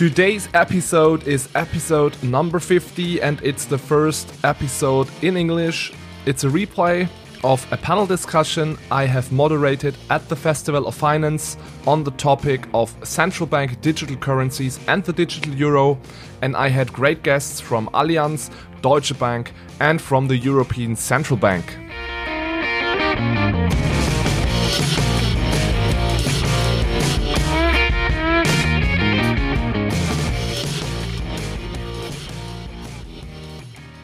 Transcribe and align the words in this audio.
Today's 0.00 0.48
episode 0.54 1.28
is 1.28 1.50
episode 1.54 2.16
number 2.22 2.58
50, 2.58 3.20
and 3.20 3.38
it's 3.42 3.66
the 3.66 3.76
first 3.76 4.32
episode 4.44 5.10
in 5.20 5.36
English. 5.36 5.92
It's 6.24 6.42
a 6.42 6.48
replay 6.48 7.06
of 7.44 7.70
a 7.70 7.76
panel 7.76 8.06
discussion 8.06 8.78
I 8.90 9.04
have 9.04 9.30
moderated 9.30 9.98
at 10.08 10.26
the 10.30 10.36
Festival 10.36 10.86
of 10.86 10.94
Finance 10.94 11.58
on 11.86 12.02
the 12.02 12.12
topic 12.12 12.66
of 12.72 12.96
central 13.06 13.46
bank 13.46 13.82
digital 13.82 14.16
currencies 14.16 14.80
and 14.88 15.04
the 15.04 15.12
digital 15.12 15.52
euro. 15.52 15.98
And 16.40 16.56
I 16.56 16.68
had 16.68 16.90
great 16.94 17.22
guests 17.22 17.60
from 17.60 17.90
Allianz, 17.92 18.50
Deutsche 18.80 19.18
Bank, 19.18 19.52
and 19.80 20.00
from 20.00 20.28
the 20.28 20.36
European 20.38 20.96
Central 20.96 21.36
Bank. 21.36 21.76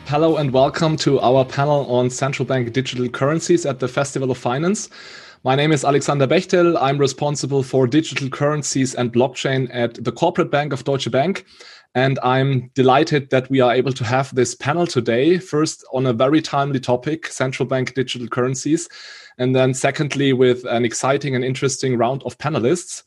Hello 0.08 0.36
and 0.36 0.52
welcome 0.52 0.96
to 0.98 1.18
our 1.18 1.44
panel 1.44 1.84
on 1.92 2.10
central 2.10 2.46
bank 2.46 2.72
digital 2.72 3.08
currencies 3.08 3.66
at 3.66 3.80
the 3.80 3.88
Festival 3.88 4.30
of 4.30 4.38
Finance. 4.38 4.88
My 5.42 5.56
name 5.56 5.72
is 5.72 5.84
Alexander 5.84 6.28
Bechtel. 6.28 6.78
I'm 6.80 6.96
responsible 6.96 7.64
for 7.64 7.88
digital 7.88 8.28
currencies 8.28 8.94
and 8.94 9.12
blockchain 9.12 9.68
at 9.72 9.94
the 10.04 10.12
Corporate 10.12 10.48
Bank 10.48 10.72
of 10.72 10.84
Deutsche 10.84 11.10
Bank. 11.10 11.44
And 11.96 12.20
I'm 12.22 12.70
delighted 12.74 13.30
that 13.30 13.50
we 13.50 13.58
are 13.58 13.74
able 13.74 13.92
to 13.94 14.04
have 14.04 14.32
this 14.32 14.54
panel 14.54 14.86
today. 14.86 15.38
First, 15.38 15.84
on 15.92 16.06
a 16.06 16.12
very 16.12 16.40
timely 16.40 16.78
topic 16.78 17.26
central 17.26 17.68
bank 17.68 17.94
digital 17.94 18.28
currencies. 18.28 18.88
And 19.38 19.56
then, 19.56 19.74
secondly, 19.74 20.32
with 20.32 20.64
an 20.66 20.84
exciting 20.84 21.34
and 21.34 21.44
interesting 21.44 21.98
round 21.98 22.22
of 22.22 22.38
panelists. 22.38 23.02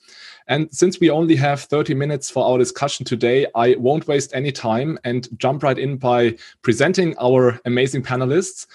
And 0.50 0.68
since 0.76 1.00
we 1.00 1.12
only 1.12 1.36
have 1.36 1.62
30 1.62 1.94
minutes 1.94 2.30
for 2.32 2.44
our 2.44 2.58
discussion 2.58 3.06
today, 3.06 3.46
I 3.56 3.76
won't 3.76 4.08
waste 4.08 4.34
any 4.34 4.52
time 4.52 4.98
and 5.04 5.30
jump 5.38 5.62
right 5.62 5.78
in 5.78 5.98
by 5.98 6.36
presenting 6.64 7.16
our 7.20 7.62
amazing 7.66 8.02
panelists. 8.02 8.66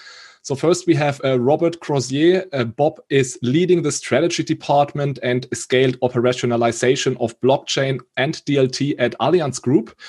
So 0.41 0.55
first 0.55 0.87
we 0.87 0.95
have 0.95 1.19
uh, 1.25 1.39
Robert 1.39 1.81
Crozier. 1.81 2.45
Uh, 2.53 2.63
Bob 2.63 3.01
is 3.09 3.37
leading 3.41 3.81
the 3.81 3.91
strategy 3.91 4.43
department 4.43 5.19
and 5.21 5.47
scaled 5.53 5.99
operationalization 5.99 7.17
of 7.19 7.37
blockchain 7.41 7.99
and 8.15 8.35
DLT 8.45 8.95
at 8.97 9.15
Allianz 9.19 9.61
Group. 9.61 9.99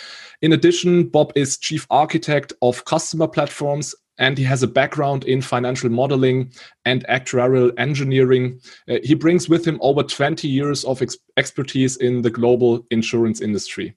In 0.43 0.53
addition, 0.53 1.09
Bob 1.09 1.33
is 1.35 1.57
chief 1.57 1.87
architect 1.91 2.53
of 2.63 2.85
customer 2.85 3.27
platforms 3.27 3.95
and 4.19 4.39
he 4.39 4.45
has 4.45 4.63
a 4.63 4.69
background 4.69 5.25
in 5.25 5.43
financial 5.43 5.91
modeling 5.91 6.51
and 6.85 7.05
actuarial 7.09 7.73
engineering. 7.79 8.61
Uh, 8.89 8.97
he 9.03 9.15
brings 9.15 9.49
with 9.49 9.67
him 9.67 9.79
over 9.83 10.03
20 10.03 10.49
years 10.49 10.85
of 10.85 11.03
ex 11.03 11.17
expertise 11.37 11.97
in 11.97 12.23
the 12.23 12.31
global 12.31 12.87
insurance 12.91 13.41
industry. 13.41 13.97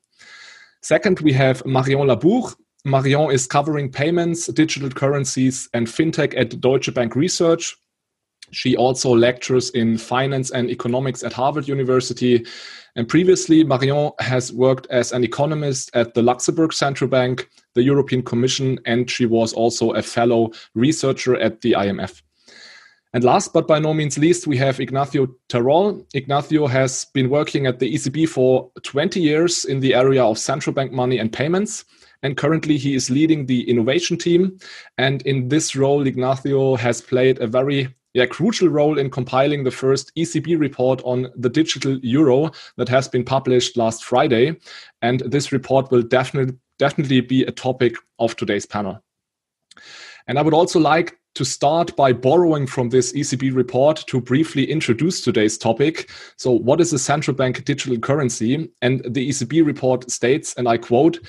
Second, 0.81 1.19
we 1.19 1.33
have 1.33 1.65
Marion 1.65 2.07
Laboure. 2.07 2.55
Marion 2.85 3.31
is 3.31 3.45
covering 3.45 3.91
payments, 3.91 4.47
digital 4.47 4.89
currencies, 4.89 5.67
and 5.73 5.87
fintech 5.87 6.37
at 6.37 6.59
Deutsche 6.61 6.93
Bank 6.93 7.15
Research. 7.15 7.75
She 8.51 8.75
also 8.75 9.15
lectures 9.15 9.69
in 9.71 9.97
finance 9.97 10.51
and 10.51 10.69
economics 10.69 11.23
at 11.23 11.33
Harvard 11.33 11.67
University. 11.67 12.45
And 12.95 13.07
previously, 13.07 13.63
Marion 13.63 14.11
has 14.19 14.51
worked 14.51 14.87
as 14.89 15.11
an 15.11 15.23
economist 15.23 15.91
at 15.93 16.13
the 16.13 16.23
Luxembourg 16.23 16.73
Central 16.73 17.09
Bank, 17.09 17.47
the 17.75 17.83
European 17.83 18.21
Commission, 18.23 18.79
and 18.85 19.09
she 19.09 19.25
was 19.25 19.53
also 19.53 19.91
a 19.91 20.01
fellow 20.01 20.51
researcher 20.75 21.35
at 21.37 21.61
the 21.61 21.73
IMF. 21.73 22.21
And 23.13 23.23
last 23.23 23.53
but 23.53 23.67
by 23.67 23.79
no 23.79 23.93
means 23.93 24.19
least, 24.19 24.45
we 24.45 24.57
have 24.57 24.79
Ignacio 24.79 25.27
Terol. 25.49 26.05
Ignacio 26.13 26.67
has 26.67 27.05
been 27.05 27.29
working 27.29 27.65
at 27.65 27.79
the 27.79 27.91
ECB 27.91 28.29
for 28.29 28.69
20 28.83 29.19
years 29.19 29.65
in 29.65 29.79
the 29.79 29.95
area 29.95 30.23
of 30.23 30.37
central 30.37 30.73
bank 30.73 30.91
money 30.91 31.17
and 31.17 31.33
payments. 31.33 31.85
And 32.21 32.37
currently, 32.37 32.77
he 32.77 32.93
is 32.93 33.09
leading 33.09 33.45
the 33.45 33.67
innovation 33.67 34.17
team. 34.17 34.59
And 34.97 35.21
in 35.23 35.47
this 35.47 35.75
role, 35.75 36.05
Ignacio 36.05 36.75
has 36.75 37.01
played 37.01 37.39
a 37.39 37.47
very 37.47 37.95
yeah, 38.13 38.25
crucial 38.25 38.69
role 38.69 38.97
in 38.97 39.09
compiling 39.09 39.63
the 39.63 39.71
first 39.71 40.11
ECB 40.15 40.59
report 40.59 41.01
on 41.03 41.27
the 41.35 41.49
digital 41.49 41.99
euro 41.99 42.51
that 42.77 42.89
has 42.89 43.07
been 43.07 43.23
published 43.23 43.77
last 43.77 44.03
Friday. 44.03 44.57
And 45.01 45.19
this 45.21 45.51
report 45.51 45.91
will 45.91 46.01
definitely 46.01 46.55
definitely 46.79 47.21
be 47.21 47.43
a 47.43 47.51
topic 47.51 47.95
of 48.19 48.35
today's 48.35 48.65
panel. 48.65 49.03
And 50.27 50.39
I 50.39 50.41
would 50.41 50.53
also 50.53 50.79
like 50.79 51.19
to 51.35 51.45
start 51.45 51.95
by 51.95 52.11
borrowing 52.11 52.65
from 52.65 52.89
this 52.89 53.13
ECB 53.13 53.55
report 53.55 54.03
to 54.07 54.19
briefly 54.19 54.69
introduce 54.69 55.21
today's 55.21 55.57
topic. 55.57 56.09
So, 56.37 56.51
what 56.51 56.81
is 56.81 56.91
a 56.91 56.99
central 56.99 57.35
bank 57.35 57.63
digital 57.65 57.97
currency? 57.99 58.69
And 58.81 59.01
the 59.03 59.29
ECB 59.29 59.65
report 59.65 60.09
states, 60.09 60.53
and 60.55 60.67
I 60.67 60.77
quote, 60.77 61.19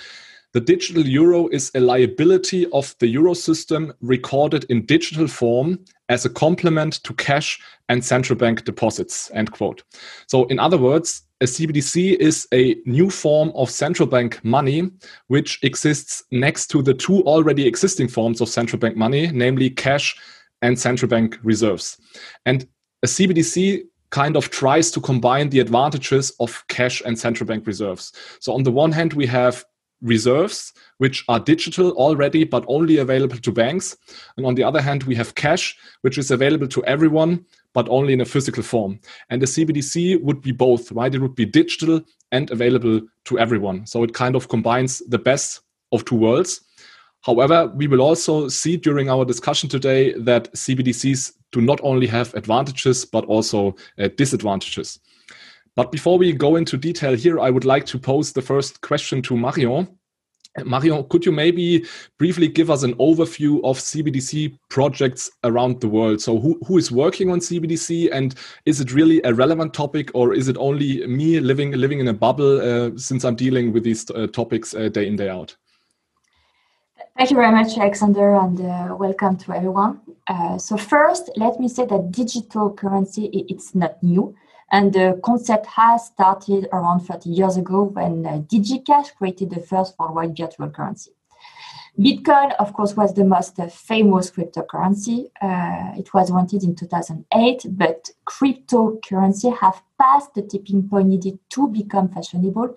the 0.53 0.61
digital 0.61 1.07
euro 1.07 1.49
is 1.49 1.71
a 1.75 1.81
liability 1.81 2.67
of 2.73 2.95
the 2.99 3.07
euro 3.07 3.35
system 3.35 3.93
recorded 4.01 4.65
in 4.65 4.85
digital 4.85 5.29
form 5.29 5.79
as 6.09 6.25
a 6.25 6.31
complement 6.31 6.95
to 7.05 7.15
cash 7.15 7.61
and 7.89 8.05
central 8.05 8.37
bank 8.37 8.65
deposits. 8.65 9.31
End 9.33 9.53
quote. 9.53 9.85
So, 10.27 10.47
in 10.47 10.59
other 10.59 10.77
words, 10.77 11.23
a 11.41 11.45
CBDC 11.45 12.17
is 12.17 12.49
a 12.53 12.77
new 12.85 13.11
form 13.11 13.53
of 13.55 13.71
central 13.71 14.09
bank 14.09 14.45
money 14.45 14.91
which 15.29 15.59
exists 15.63 16.23
next 16.33 16.67
to 16.69 16.83
the 16.83 16.95
two 16.95 17.23
already 17.23 17.67
existing 17.67 18.09
forms 18.09 18.41
of 18.41 18.49
central 18.49 18.81
bank 18.81 18.97
money, 18.97 19.31
namely 19.33 19.71
cash 19.71 20.17
and 20.63 20.79
central 20.79 21.09
bank 21.09 21.39
reserves. 21.43 21.97
And 22.45 22.67
a 23.03 23.07
CBDC 23.07 23.85
kind 24.11 24.37
of 24.37 24.51
tries 24.51 24.91
to 24.91 25.01
combine 25.01 25.49
the 25.51 25.61
advantages 25.61 26.33
of 26.41 26.65
cash 26.67 27.01
and 27.07 27.17
central 27.17 27.47
bank 27.47 27.67
reserves. 27.69 28.13
So, 28.41 28.53
on 28.53 28.65
the 28.65 28.73
one 28.73 28.91
hand, 28.91 29.13
we 29.13 29.27
have 29.27 29.65
reserves, 30.03 30.73
which 30.99 31.25
are 31.29 31.41
digital 31.41 31.93
already, 31.93 32.45
but 32.45 32.65
only 32.69 32.99
available 32.99 33.37
to 33.39 33.53
banks. 33.53 33.97
And 34.37 34.47
on 34.47 34.55
the 34.55 34.65
other 34.65 34.81
hand, 34.81 35.05
we 35.05 35.15
have 35.15 35.35
cash, 35.35 35.77
which 36.03 36.19
is 36.19 36.31
available 36.31 36.69
to 36.69 36.85
everyone, 36.85 37.45
but 37.75 37.89
only 37.89 38.13
in 38.13 38.21
a 38.21 38.25
physical 38.25 38.63
form. 38.63 39.01
And 39.29 39.41
the 39.41 39.47
CBDC 39.47 40.23
would 40.23 40.41
be 40.41 40.53
both, 40.53 40.91
right? 40.93 41.15
It 41.15 41.21
would 41.21 41.35
be 41.35 41.47
digital 41.47 42.01
and 42.33 42.51
available 42.51 43.01
to 43.27 43.39
everyone. 43.39 43.87
So 43.87 44.03
it 44.03 44.15
kind 44.15 44.37
of 44.37 44.49
combines 44.49 45.01
the 45.09 45.19
best 45.19 45.61
of 45.93 46.05
two 46.05 46.17
worlds. 46.17 46.61
However, 47.23 47.71
we 47.75 47.87
will 47.87 48.01
also 48.01 48.49
see 48.49 48.77
during 48.77 49.11
our 49.11 49.25
discussion 49.25 49.69
today 49.69 50.15
that 50.15 50.53
CBDCs 50.55 51.33
do 51.53 51.61
not 51.61 51.81
only 51.83 52.07
have 52.07 52.35
advantages, 52.35 53.05
but 53.05 53.25
also 53.27 53.77
uh, 53.99 54.09
disadvantages. 54.17 55.01
But 55.77 55.93
before 55.93 56.19
we 56.19 56.33
go 56.33 56.57
into 56.57 56.77
detail 56.77 57.15
here, 57.15 57.39
I 57.41 57.51
would 57.51 57.65
like 57.65 57.87
to 57.87 57.99
pose 57.99 58.33
the 58.33 58.43
first 58.43 58.81
question 58.81 59.23
to 59.23 59.37
Marion. 59.37 59.89
Marion, 60.65 61.05
could 61.09 61.25
you 61.25 61.31
maybe 61.31 61.87
briefly 62.19 62.49
give 62.49 62.71
us 62.71 62.83
an 62.83 62.95
overview 62.95 63.63
of 63.63 63.79
CBDC 63.79 64.59
projects 64.69 65.31
around 65.45 65.81
the 65.81 65.89
world? 65.89 66.21
So, 66.21 66.41
who, 66.41 66.59
who 66.67 66.77
is 66.77 66.91
working 66.91 67.31
on 67.31 67.39
CBDC, 67.39 68.11
and 68.13 68.35
is 68.67 68.81
it 68.81 68.93
really 68.93 69.21
a 69.23 69.33
relevant 69.33 69.75
topic, 69.75 70.11
or 70.13 70.35
is 70.35 70.49
it 70.49 70.57
only 70.59 71.07
me 71.07 71.39
living 71.39 71.71
living 71.73 72.01
in 72.01 72.09
a 72.09 72.13
bubble 72.13 72.61
uh, 72.61 72.91
since 72.97 73.25
I'm 73.25 73.37
dealing 73.37 73.73
with 73.73 73.85
these 73.85 74.11
uh, 74.11 74.27
topics 74.27 74.75
uh, 74.75 74.89
day 74.89 75.07
in 75.07 75.15
day 75.15 75.29
out? 75.29 75.57
Thank 77.17 77.31
you 77.31 77.37
very 77.37 77.53
much, 77.53 77.79
Alexander, 77.79 78.35
and 78.35 78.61
uh, 78.61 78.97
welcome 78.97 79.37
to 79.37 79.53
everyone. 79.53 80.01
Uh, 80.27 80.59
so, 80.59 80.77
first, 80.77 81.31
let 81.37 81.61
me 81.61 81.69
say 81.69 81.87
that 81.87 82.11
digital 82.11 82.73
currency 82.73 83.27
it's 83.49 83.73
not 83.73 84.03
new. 84.03 84.35
And 84.73 84.93
the 84.93 85.21
concept 85.25 85.67
has 85.67 86.07
started 86.07 86.69
around 86.73 87.01
30 87.01 87.31
years 87.31 87.57
ago 87.57 87.85
when 87.85 88.25
uh, 88.27 88.39
DigiCash 88.47 89.15
created 89.17 89.51
the 89.51 89.61
first 89.61 89.95
worldwide 89.99 90.37
virtual 90.37 90.71
currency. 90.71 91.13
Bitcoin, 91.99 92.55
of 92.59 92.73
course, 92.73 92.97
was 92.97 93.13
the 93.13 93.25
most 93.25 93.59
uh, 93.59 93.67
famous 93.67 94.31
cryptocurrency. 94.31 95.31
Uh, 95.43 95.99
it 95.99 96.15
was 96.15 96.31
wanted 96.31 96.63
in 96.63 96.75
2008, 96.75 97.67
but 97.71 98.11
cryptocurrency 98.27 99.57
have 99.59 99.83
passed 99.99 100.33
the 100.35 100.43
tipping 100.43 100.89
point 100.89 101.09
needed 101.09 101.39
to 101.51 101.67
become 101.69 102.09
fashionable 102.09 102.75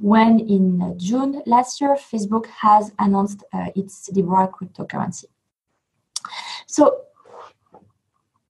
when 0.00 0.40
in 0.40 0.94
June 0.98 1.42
last 1.46 1.80
year, 1.80 1.94
Facebook 1.94 2.46
has 2.46 2.92
announced 2.98 3.44
uh, 3.52 3.66
its 3.76 4.10
Libra 4.12 4.48
cryptocurrency. 4.48 5.26
So 6.66 7.05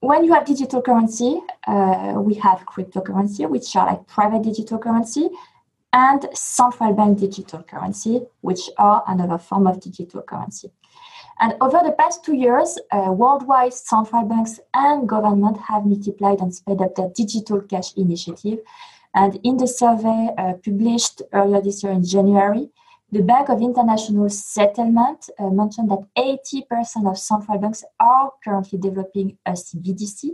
when 0.01 0.25
you 0.25 0.33
have 0.33 0.45
digital 0.45 0.83
currency, 0.83 1.41
uh, 1.67 2.15
we 2.17 2.35
have 2.35 2.67
cryptocurrency, 2.67 3.49
which 3.49 3.75
are 3.77 3.87
like 3.87 4.07
private 4.07 4.43
digital 4.43 4.79
currency, 4.79 5.31
and 5.93 6.29
central 6.35 6.93
bank 6.93 7.19
digital 7.19 7.63
currency, 7.63 8.21
which 8.43 8.69
are 8.79 9.03
another 9.07 9.39
form 9.39 9.67
of 9.67 9.81
digital 9.81 10.23
currency. 10.23 10.71
And 11.39 11.55
over 11.61 11.81
the 11.85 11.93
past 11.93 12.25
two 12.25 12.35
years, 12.35 12.79
uh, 12.93 13.13
worldwide 13.13 13.75
central 13.75 14.25
banks 14.25 14.59
and 14.75 15.09
government 15.09 15.59
have 15.69 15.85
multiplied 15.85 16.41
and 16.41 16.55
sped 16.55 16.81
up 16.81 16.95
their 16.95 17.11
digital 17.15 17.61
cash 17.61 17.95
initiative. 17.97 18.59
And 19.15 19.39
in 19.43 19.57
the 19.57 19.67
survey 19.67 20.31
uh, 20.37 20.55
published 20.65 21.23
earlier 21.33 21.61
this 21.61 21.83
year 21.83 21.93
in 21.93 22.05
January, 22.05 22.69
the 23.13 23.23
Bank 23.23 23.49
of 23.49 23.63
International 23.63 24.29
Settlement 24.29 25.31
uh, 25.39 25.49
mentioned 25.51 25.91
that 25.91 26.07
80% 26.19 27.09
of 27.09 27.17
central 27.17 27.59
banks 27.59 27.85
are 28.01 28.33
currently 28.43 28.79
developing 28.79 29.39
a 29.47 29.53
CBDC. 29.53 30.31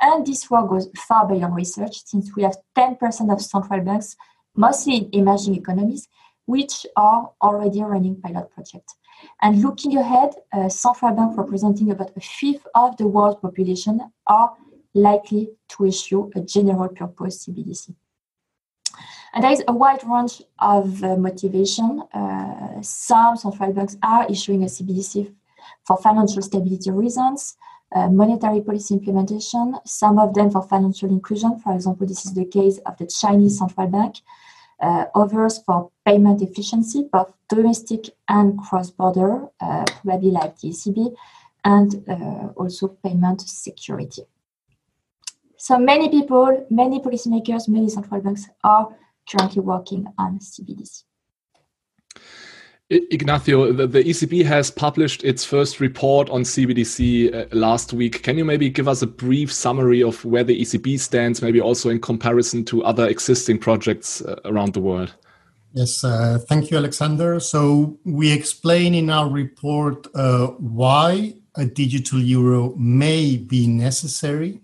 And 0.00 0.26
this 0.26 0.50
work 0.50 0.70
goes 0.70 0.88
far 0.96 1.28
beyond 1.28 1.54
research 1.54 2.04
since 2.04 2.34
we 2.34 2.42
have 2.42 2.56
10% 2.76 3.32
of 3.32 3.40
central 3.42 3.80
banks 3.82 4.16
mostly 4.56 4.96
in 4.96 5.20
emerging 5.20 5.56
economies, 5.56 6.08
which 6.46 6.86
are 6.96 7.30
already 7.42 7.82
running 7.82 8.20
pilot 8.20 8.50
projects. 8.50 8.96
And 9.42 9.60
looking 9.60 9.96
ahead, 9.96 10.30
uh, 10.52 10.68
central 10.68 11.12
banks 11.12 11.36
representing 11.36 11.90
about 11.90 12.12
a 12.16 12.20
fifth 12.20 12.66
of 12.74 12.96
the 12.96 13.06
world 13.06 13.40
population 13.42 14.00
are 14.26 14.54
likely 14.94 15.50
to 15.68 15.86
issue 15.86 16.30
a 16.34 16.40
general 16.40 16.88
purpose 16.88 17.46
CBDC. 17.46 17.94
And 19.34 19.42
there 19.42 19.50
is 19.50 19.64
a 19.66 19.72
wide 19.72 20.02
range 20.04 20.42
of 20.60 21.02
uh, 21.02 21.16
motivation. 21.16 22.02
Uh, 22.14 22.80
some 22.82 23.36
central 23.36 23.72
banks 23.72 23.96
are 24.00 24.30
issuing 24.30 24.62
a 24.62 24.66
CBDC 24.66 25.34
for 25.84 25.96
financial 25.98 26.40
stability 26.40 26.92
reasons, 26.92 27.56
uh, 27.96 28.08
monetary 28.08 28.60
policy 28.60 28.94
implementation, 28.94 29.74
some 29.84 30.20
of 30.20 30.34
them 30.34 30.52
for 30.52 30.62
financial 30.62 31.08
inclusion. 31.08 31.58
For 31.58 31.74
example, 31.74 32.06
this 32.06 32.24
is 32.24 32.32
the 32.34 32.44
case 32.44 32.78
of 32.86 32.96
the 32.96 33.08
Chinese 33.08 33.58
central 33.58 33.88
bank. 33.88 34.16
Uh, 34.80 35.06
others 35.14 35.58
for 35.64 35.90
payment 36.04 36.40
efficiency, 36.42 37.08
both 37.12 37.32
domestic 37.48 38.10
and 38.28 38.58
cross 38.58 38.90
border, 38.90 39.46
uh, 39.60 39.84
probably 40.02 40.30
like 40.30 40.58
the 40.60 40.68
ECB, 40.68 41.14
and 41.64 42.04
uh, 42.08 42.48
also 42.56 42.88
payment 42.88 43.40
security. 43.40 44.22
So 45.56 45.78
many 45.78 46.08
people, 46.08 46.66
many 46.70 47.00
policymakers, 47.00 47.68
many 47.68 47.88
central 47.88 48.20
banks 48.20 48.46
are 48.62 48.94
currently 49.28 49.62
working 49.62 50.06
on 50.18 50.38
CBDC. 50.38 51.04
Ignacio, 52.90 53.72
the, 53.72 53.86
the, 53.86 54.04
ECB 54.04 54.44
has 54.44 54.70
published 54.70 55.24
its 55.24 55.42
first 55.42 55.80
report 55.80 56.28
on 56.28 56.42
CBDC 56.42 57.34
uh, 57.34 57.46
last 57.56 57.94
week. 57.94 58.22
Can 58.22 58.36
you 58.36 58.44
maybe 58.44 58.68
give 58.68 58.86
us 58.86 59.00
a 59.00 59.06
brief 59.06 59.50
summary 59.50 60.02
of 60.02 60.22
where 60.24 60.44
the 60.44 60.60
ECB 60.60 61.00
stands, 61.00 61.40
maybe 61.40 61.60
also 61.60 61.88
in 61.88 61.98
comparison 61.98 62.62
to 62.66 62.84
other 62.84 63.08
existing 63.08 63.58
projects 63.58 64.20
uh, 64.20 64.38
around 64.44 64.74
the 64.74 64.80
world? 64.80 65.14
Yes, 65.72 66.04
uh, 66.04 66.38
thank 66.46 66.70
you, 66.70 66.76
Alexander. 66.76 67.40
So, 67.40 67.98
we 68.04 68.30
explain 68.30 68.94
in 68.94 69.08
our 69.08 69.30
report 69.30 70.06
uh, 70.14 70.48
why 70.58 71.34
a 71.56 71.64
digital 71.64 72.20
euro 72.20 72.74
may 72.76 73.36
be 73.36 73.66
necessary 73.66 74.60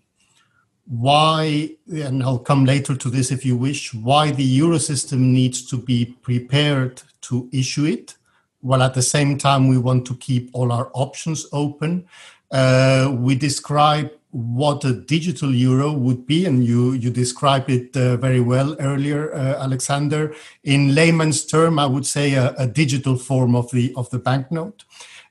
why, 0.90 1.70
and 1.88 2.20
I'll 2.20 2.40
come 2.40 2.64
later 2.64 2.96
to 2.96 3.08
this 3.08 3.30
if 3.30 3.44
you 3.46 3.56
wish, 3.56 3.94
why 3.94 4.32
the 4.32 4.42
euro 4.42 4.78
system 4.78 5.32
needs 5.32 5.64
to 5.66 5.76
be 5.76 6.16
prepared 6.20 7.00
to 7.22 7.48
issue 7.52 7.84
it, 7.84 8.16
while 8.60 8.82
at 8.82 8.94
the 8.94 9.02
same 9.02 9.38
time 9.38 9.68
we 9.68 9.78
want 9.78 10.04
to 10.06 10.16
keep 10.16 10.50
all 10.52 10.72
our 10.72 10.90
options 10.92 11.46
open. 11.52 12.06
Uh, 12.50 13.14
we 13.16 13.36
describe 13.36 14.10
what 14.32 14.84
a 14.84 14.92
digital 14.92 15.54
euro 15.54 15.92
would 15.92 16.26
be, 16.26 16.44
and 16.44 16.64
you 16.64 16.92
you 16.92 17.10
described 17.10 17.70
it 17.70 17.96
uh, 17.96 18.16
very 18.16 18.40
well 18.40 18.76
earlier, 18.80 19.32
uh, 19.32 19.62
Alexander. 19.62 20.34
In 20.64 20.94
layman's 20.96 21.46
term, 21.46 21.78
I 21.78 21.86
would 21.86 22.06
say 22.06 22.34
a, 22.34 22.52
a 22.58 22.66
digital 22.66 23.16
form 23.16 23.54
of 23.54 23.70
the 23.70 23.92
of 23.96 24.10
the 24.10 24.18
banknote. 24.18 24.84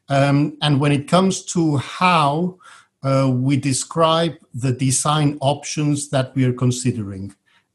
Um, 0.08 0.58
and 0.62 0.80
when 0.80 0.94
it 0.94 1.08
comes 1.08 1.44
to 1.54 1.78
how 1.78 2.58
uh, 3.04 3.32
we 3.34 3.58
describe 3.58 4.36
the 4.54 4.72
design 4.72 5.38
options 5.42 6.10
that 6.10 6.36
we 6.36 6.44
are 6.46 6.54
considering, 6.54 7.34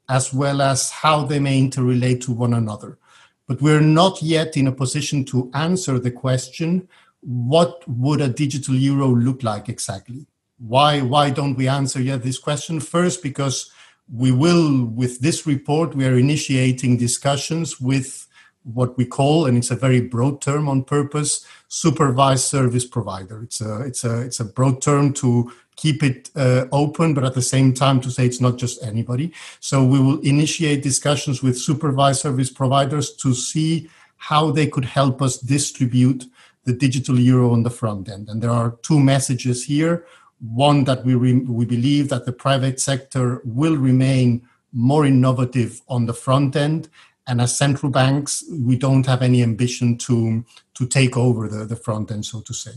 as 0.09 0.35
well 0.35 0.61
as 0.61 0.91
how 0.91 1.25
they 1.25 1.39
may 1.39 1.61
interrelate 1.61 2.23
to 2.23 2.33
one 2.33 2.55
another. 2.55 2.99
But 3.47 3.61
we're 3.61 3.81
not 3.81 4.23
yet 4.23 4.57
in 4.57 4.67
a 4.67 4.73
position 4.73 5.25
to 5.27 5.51
answer 5.55 5.99
the 5.99 6.11
question 6.11 6.89
what 7.21 7.83
would 7.89 8.21
a 8.21 8.29
digital 8.29 8.75
euro 8.75 9.09
look 9.09 9.43
like 9.43 9.69
exactly? 9.69 10.27
Why, 10.59 11.01
why 11.01 11.31
don't 11.31 11.57
we 11.57 11.69
answer 11.69 12.01
yet 12.01 12.23
this 12.23 12.39
question? 12.39 12.81
First, 12.81 13.23
because 13.23 13.71
we 14.13 14.31
will, 14.31 14.85
with 14.85 15.21
this 15.21 15.47
report, 15.47 15.95
we 15.95 16.07
are 16.07 16.19
initiating 16.19 16.99
discussions 16.99 17.81
with 17.81 18.27
what 18.65 18.97
we 18.97 19.05
call, 19.05 19.47
and 19.47 19.57
it's 19.57 19.71
a 19.71 19.77
very 19.77 20.01
broad 20.01 20.41
term 20.41 20.69
on 20.69 20.85
purpose, 20.85 21.47
supervised 21.69 22.45
service 22.45 22.85
provider. 22.85 23.43
It's 23.43 23.61
a 23.61 23.83
it's 23.83 24.05
a 24.05 24.23
it's 24.23 24.41
a 24.41 24.45
broad 24.45 24.81
term 24.81 25.13
to 25.15 25.53
keep 25.77 26.03
it 26.03 26.31
uh, 26.37 26.67
open, 26.73 27.15
but 27.15 27.25
at 27.25 27.35
the 27.35 27.43
same 27.43 27.75
time 27.75 28.01
to 28.01 28.11
say 28.11 28.25
it's 28.25 28.41
not 28.41 28.57
just 28.57 28.83
anybody. 28.83 29.33
So 29.61 29.85
we 29.85 30.01
will 30.01 30.21
initiate 30.21 30.83
discussions 30.83 31.43
with 31.43 31.59
supervised 31.59 32.21
service 32.21 32.51
providers 32.51 33.15
to 33.17 33.35
see 33.35 33.91
how 34.17 34.51
they 34.51 34.67
could 34.67 34.85
help 34.85 35.21
us 35.21 35.37
distribute 35.39 36.25
the 36.65 36.73
digital 36.73 37.19
euro 37.19 37.53
on 37.53 37.63
the 37.63 37.71
front 37.71 38.09
end. 38.09 38.29
And 38.29 38.41
there 38.41 38.51
are 38.51 38.79
two 38.83 38.99
messages 38.99 39.65
here. 39.65 40.07
One 40.41 40.85
that 40.85 41.05
we 41.05 41.15
re- 41.15 41.41
we 41.41 41.67
believe 41.67 42.09
that 42.09 42.25
the 42.25 42.33
private 42.33 42.81
sector 42.81 43.43
will 43.45 43.77
remain 43.77 44.49
more 44.73 45.05
innovative 45.05 45.83
on 45.89 46.07
the 46.07 46.15
front 46.15 46.57
end 46.57 46.89
and 47.27 47.41
as 47.41 47.57
central 47.57 47.91
banks, 47.91 48.45
we 48.51 48.77
don't 48.77 49.07
have 49.07 49.23
any 49.23 49.43
ambition 49.43 49.97
to 49.99 50.45
to 50.75 50.87
take 50.87 51.17
over 51.17 51.49
the, 51.49 51.65
the 51.65 51.77
front 51.77 52.11
end, 52.11 52.27
so 52.27 52.41
to 52.43 52.55
say. 52.55 52.73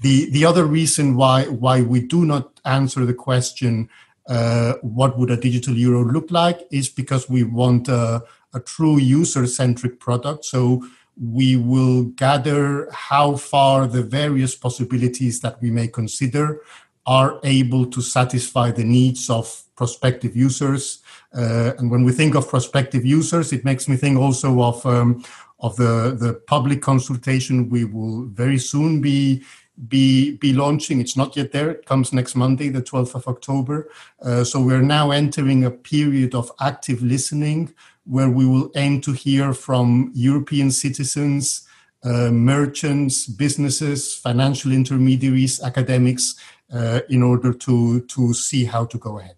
The 0.00 0.30
the 0.30 0.44
other 0.44 0.64
reason 0.64 1.16
why 1.16 1.44
why 1.44 1.82
we 1.82 2.00
do 2.00 2.24
not 2.24 2.60
answer 2.64 3.04
the 3.04 3.14
question 3.14 3.88
uh, 4.28 4.74
what 4.82 5.16
would 5.18 5.30
a 5.30 5.36
digital 5.36 5.74
euro 5.74 6.04
look 6.04 6.30
like 6.30 6.66
is 6.70 6.88
because 6.88 7.30
we 7.30 7.44
want 7.44 7.88
a, 7.88 8.24
a 8.54 8.60
true 8.60 8.98
user 8.98 9.46
centric 9.46 10.00
product. 10.00 10.44
So 10.44 10.84
we 11.16 11.56
will 11.56 12.04
gather 12.04 12.90
how 12.90 13.36
far 13.36 13.86
the 13.86 14.02
various 14.02 14.54
possibilities 14.54 15.40
that 15.40 15.60
we 15.62 15.70
may 15.70 15.88
consider 15.88 16.60
are 17.06 17.38
able 17.44 17.86
to 17.86 18.02
satisfy 18.02 18.72
the 18.72 18.84
needs 18.84 19.30
of 19.30 19.62
prospective 19.76 20.34
users 20.36 21.02
uh, 21.36 21.74
and 21.78 21.90
when 21.90 22.02
we 22.02 22.12
think 22.12 22.34
of 22.34 22.48
prospective 22.48 23.04
users, 23.04 23.52
it 23.52 23.64
makes 23.64 23.88
me 23.88 23.96
think 23.96 24.18
also 24.18 24.62
of 24.62 24.84
um, 24.86 25.22
of 25.60 25.76
the 25.76 26.16
the 26.18 26.34
public 26.46 26.80
consultation 26.82 27.68
we 27.68 27.84
will 27.84 28.24
very 28.26 28.58
soon 28.58 29.00
be 29.00 29.42
be 29.88 30.36
be 30.38 30.52
launching. 30.52 31.00
It's 31.00 31.16
not 31.16 31.36
yet 31.36 31.52
there. 31.52 31.70
It 31.70 31.84
comes 31.84 32.12
next 32.12 32.34
Monday, 32.34 32.70
the 32.70 32.82
12th 32.82 33.14
of 33.14 33.28
October. 33.28 33.90
Uh, 34.22 34.44
so 34.44 34.60
we're 34.60 34.82
now 34.82 35.10
entering 35.10 35.64
a 35.64 35.70
period 35.70 36.34
of 36.34 36.50
active 36.60 37.02
listening 37.02 37.74
where 38.04 38.30
we 38.30 38.46
will 38.46 38.70
aim 38.76 39.00
to 39.02 39.12
hear 39.12 39.52
from 39.52 40.12
European 40.14 40.70
citizens, 40.70 41.66
uh, 42.04 42.30
merchants, 42.30 43.26
businesses, 43.26 44.14
financial 44.14 44.72
intermediaries, 44.72 45.60
academics, 45.60 46.36
uh, 46.72 47.00
in 47.10 47.22
order 47.22 47.52
to 47.52 48.00
to 48.02 48.32
see 48.32 48.64
how 48.64 48.86
to 48.86 48.96
go 48.96 49.18
ahead. 49.18 49.36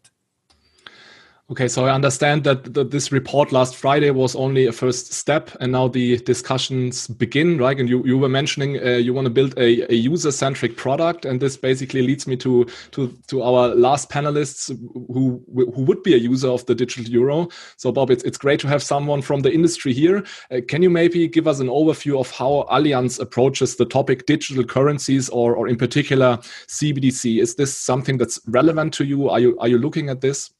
Okay, 1.50 1.66
so 1.66 1.86
I 1.86 1.94
understand 1.94 2.44
that 2.44 2.74
the, 2.74 2.84
this 2.84 3.10
report 3.10 3.52
last 3.52 3.74
Friday 3.74 4.10
was 4.10 4.36
only 4.36 4.66
a 4.66 4.72
first 4.72 5.14
step, 5.14 5.50
and 5.60 5.72
now 5.72 5.88
the 5.88 6.18
discussions 6.18 7.08
begin, 7.08 7.56
right? 7.56 7.80
And 7.80 7.88
you, 7.88 8.04
you 8.04 8.18
were 8.18 8.28
mentioning 8.28 8.76
uh, 8.76 8.96
you 8.96 9.14
want 9.14 9.24
to 9.24 9.30
build 9.30 9.56
a, 9.56 9.90
a 9.90 9.94
user-centric 9.94 10.76
product, 10.76 11.24
and 11.24 11.40
this 11.40 11.56
basically 11.56 12.02
leads 12.02 12.26
me 12.26 12.36
to 12.36 12.66
to 12.90 13.16
to 13.28 13.40
our 13.40 13.68
last 13.74 14.10
panelists 14.10 14.68
who 14.92 15.42
who 15.54 15.82
would 15.84 16.02
be 16.02 16.12
a 16.12 16.18
user 16.18 16.48
of 16.48 16.66
the 16.66 16.74
digital 16.74 17.10
euro. 17.10 17.48
So, 17.78 17.92
Bob, 17.92 18.10
it's 18.10 18.24
it's 18.24 18.36
great 18.36 18.60
to 18.60 18.68
have 18.68 18.82
someone 18.82 19.22
from 19.22 19.40
the 19.40 19.50
industry 19.50 19.94
here. 19.94 20.24
Uh, 20.50 20.60
can 20.68 20.82
you 20.82 20.90
maybe 20.90 21.26
give 21.28 21.48
us 21.48 21.60
an 21.60 21.68
overview 21.68 22.20
of 22.20 22.30
how 22.30 22.66
Allianz 22.70 23.18
approaches 23.18 23.76
the 23.76 23.86
topic 23.86 24.26
digital 24.26 24.64
currencies, 24.64 25.30
or 25.30 25.56
or 25.56 25.66
in 25.66 25.78
particular 25.78 26.36
CBDC? 26.66 27.40
Is 27.40 27.54
this 27.54 27.74
something 27.74 28.18
that's 28.18 28.38
relevant 28.48 28.92
to 28.94 29.04
you? 29.06 29.30
Are 29.30 29.40
you 29.40 29.58
are 29.60 29.68
you 29.68 29.78
looking 29.78 30.10
at 30.10 30.20
this? 30.20 30.50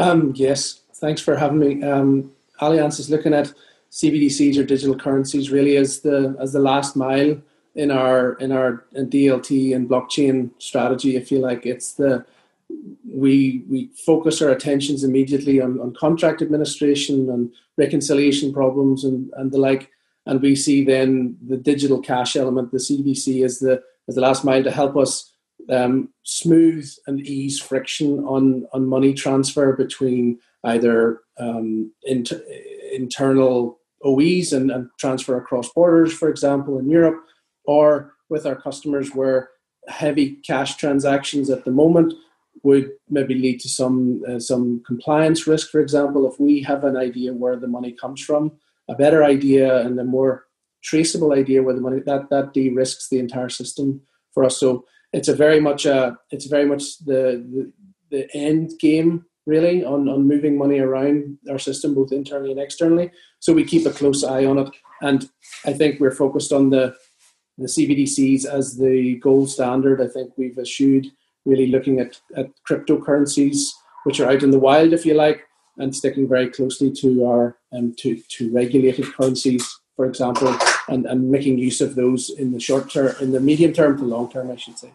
Um, 0.00 0.32
yes, 0.34 0.80
thanks 0.94 1.20
for 1.20 1.36
having 1.36 1.58
me. 1.58 1.82
Um, 1.82 2.32
Allianz 2.62 2.98
is 2.98 3.10
looking 3.10 3.34
at 3.34 3.52
CBDCs 3.90 4.56
or 4.56 4.64
digital 4.64 4.96
currencies 4.96 5.50
really 5.50 5.76
as 5.76 6.00
the 6.00 6.36
as 6.40 6.54
the 6.54 6.58
last 6.58 6.96
mile 6.96 7.36
in 7.74 7.90
our 7.90 8.32
in 8.34 8.50
our 8.50 8.84
DLT 8.94 9.76
and 9.76 9.90
blockchain 9.90 10.52
strategy. 10.58 11.18
I 11.18 11.20
feel 11.20 11.42
like 11.42 11.66
it's 11.66 11.92
the 11.92 12.24
we 13.06 13.62
we 13.68 13.90
focus 13.94 14.40
our 14.40 14.48
attentions 14.48 15.04
immediately 15.04 15.60
on, 15.60 15.78
on 15.80 15.92
contract 15.94 16.40
administration 16.40 17.28
and 17.28 17.52
reconciliation 17.76 18.54
problems 18.54 19.04
and, 19.04 19.30
and 19.36 19.52
the 19.52 19.58
like. 19.58 19.90
And 20.24 20.40
we 20.40 20.56
see 20.56 20.82
then 20.82 21.36
the 21.46 21.58
digital 21.58 22.00
cash 22.00 22.36
element, 22.36 22.72
the 22.72 22.78
CBDC, 22.78 23.44
as 23.44 23.58
the 23.58 23.82
as 24.08 24.14
the 24.14 24.22
last 24.22 24.46
mile 24.46 24.62
to 24.64 24.70
help 24.70 24.96
us 24.96 25.29
um, 25.68 26.08
smooth 26.22 26.90
and 27.06 27.20
ease 27.20 27.60
friction 27.60 28.20
on, 28.20 28.66
on 28.72 28.86
money 28.86 29.14
transfer 29.14 29.74
between 29.74 30.38
either 30.64 31.20
um, 31.38 31.92
inter- 32.04 32.42
internal 32.92 33.78
OEs 34.04 34.52
and, 34.52 34.70
and 34.70 34.88
transfer 34.98 35.36
across 35.36 35.72
borders, 35.72 36.12
for 36.12 36.28
example, 36.28 36.78
in 36.78 36.88
Europe, 36.88 37.22
or 37.64 38.12
with 38.28 38.46
our 38.46 38.56
customers 38.56 39.10
where 39.14 39.50
heavy 39.88 40.36
cash 40.46 40.76
transactions 40.76 41.50
at 41.50 41.64
the 41.64 41.70
moment 41.70 42.14
would 42.62 42.90
maybe 43.08 43.34
lead 43.34 43.60
to 43.60 43.68
some 43.68 44.22
uh, 44.28 44.38
some 44.38 44.82
compliance 44.86 45.46
risk. 45.46 45.70
For 45.70 45.80
example, 45.80 46.30
if 46.30 46.38
we 46.38 46.62
have 46.62 46.84
an 46.84 46.96
idea 46.96 47.32
where 47.32 47.56
the 47.56 47.68
money 47.68 47.92
comes 47.92 48.22
from, 48.22 48.52
a 48.88 48.94
better 48.94 49.24
idea 49.24 49.78
and 49.78 49.98
a 49.98 50.04
more 50.04 50.44
traceable 50.82 51.32
idea 51.32 51.62
where 51.62 51.74
the 51.74 51.80
money 51.80 52.00
that 52.06 52.30
that 52.30 52.52
de-risks 52.52 53.08
the 53.08 53.18
entire 53.18 53.48
system 53.48 54.02
for 54.32 54.44
us. 54.44 54.58
So 54.58 54.84
it's 55.12 55.28
a 55.28 55.34
very 55.34 55.60
much 55.60 55.86
a 55.86 56.16
it's 56.30 56.46
very 56.46 56.66
much 56.66 56.98
the, 56.98 57.44
the, 57.52 57.72
the 58.10 58.36
end 58.36 58.72
game 58.78 59.24
really 59.46 59.84
on, 59.84 60.08
on 60.08 60.28
moving 60.28 60.56
money 60.56 60.78
around 60.78 61.38
our 61.50 61.58
system, 61.58 61.94
both 61.94 62.12
internally 62.12 62.52
and 62.52 62.60
externally. 62.60 63.10
So 63.40 63.52
we 63.52 63.64
keep 63.64 63.86
a 63.86 63.90
close 63.90 64.22
eye 64.22 64.44
on 64.44 64.58
it. 64.58 64.70
And 65.02 65.28
I 65.64 65.72
think 65.72 65.98
we're 65.98 66.10
focused 66.10 66.52
on 66.52 66.70
the, 66.70 66.94
the 67.58 67.66
CBDCs 67.66 68.44
as 68.44 68.76
the 68.76 69.16
gold 69.16 69.50
standard. 69.50 70.00
I 70.00 70.08
think 70.08 70.32
we've 70.36 70.58
eschewed 70.58 71.06
really 71.44 71.66
looking 71.66 72.00
at, 72.00 72.20
at 72.36 72.50
cryptocurrencies, 72.68 73.70
which 74.04 74.20
are 74.20 74.30
out 74.30 74.42
in 74.42 74.50
the 74.50 74.58
wild, 74.58 74.92
if 74.92 75.06
you 75.06 75.14
like, 75.14 75.42
and 75.78 75.94
sticking 75.94 76.28
very 76.28 76.48
closely 76.48 76.92
to 76.92 77.26
our 77.26 77.56
um, 77.72 77.94
to, 77.98 78.20
to 78.28 78.52
regulated 78.52 79.12
currencies, 79.14 79.80
for 79.96 80.04
example, 80.04 80.56
and, 80.90 81.06
and 81.06 81.30
making 81.30 81.58
use 81.58 81.80
of 81.80 81.94
those 81.94 82.30
in 82.30 82.52
the 82.52 82.60
short 82.60 82.90
term, 82.90 83.14
in 83.20 83.32
the 83.32 83.40
medium 83.40 83.72
term 83.72 83.96
to 83.98 84.04
long 84.04 84.30
term, 84.30 84.50
I 84.50 84.56
should 84.56 84.78
say. 84.78 84.92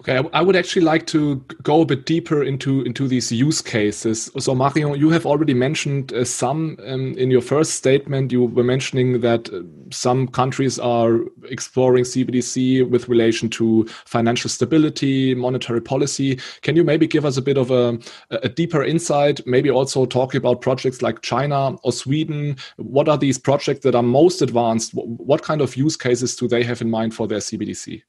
Okay, 0.00 0.18
I 0.32 0.40
would 0.40 0.56
actually 0.56 0.80
like 0.80 1.06
to 1.08 1.44
go 1.62 1.82
a 1.82 1.84
bit 1.84 2.06
deeper 2.06 2.42
into 2.42 2.80
into 2.84 3.06
these 3.06 3.30
use 3.30 3.60
cases. 3.60 4.30
So, 4.38 4.54
Marion, 4.54 4.98
you 4.98 5.10
have 5.10 5.26
already 5.26 5.52
mentioned 5.52 6.14
uh, 6.14 6.24
some 6.24 6.78
um, 6.86 7.12
in 7.18 7.30
your 7.30 7.42
first 7.42 7.74
statement. 7.74 8.32
You 8.32 8.46
were 8.46 8.64
mentioning 8.64 9.20
that 9.20 9.52
uh, 9.52 9.60
some 9.90 10.26
countries 10.28 10.78
are 10.78 11.20
exploring 11.50 12.04
CBDC 12.04 12.88
with 12.88 13.10
relation 13.10 13.50
to 13.50 13.84
financial 14.06 14.48
stability, 14.48 15.34
monetary 15.34 15.82
policy. 15.82 16.40
Can 16.62 16.76
you 16.76 16.84
maybe 16.84 17.06
give 17.06 17.26
us 17.26 17.36
a 17.36 17.42
bit 17.42 17.58
of 17.58 17.70
a, 17.70 17.98
a 18.30 18.48
deeper 18.48 18.82
insight? 18.82 19.46
Maybe 19.46 19.70
also 19.70 20.06
talking 20.06 20.38
about 20.38 20.62
projects 20.62 21.02
like 21.02 21.20
China 21.20 21.72
or 21.82 21.92
Sweden. 21.92 22.56
What 22.76 23.06
are 23.10 23.18
these 23.18 23.36
projects 23.36 23.80
that 23.80 23.94
are 23.94 24.02
most 24.02 24.40
advanced? 24.40 24.92
What 24.94 25.42
kind 25.42 25.60
of 25.60 25.76
use 25.76 25.98
cases 25.98 26.36
do 26.36 26.48
they 26.48 26.62
have 26.62 26.80
in 26.80 26.88
mind 26.88 27.12
for 27.14 27.28
their 27.28 27.40
CBDC? 27.40 28.00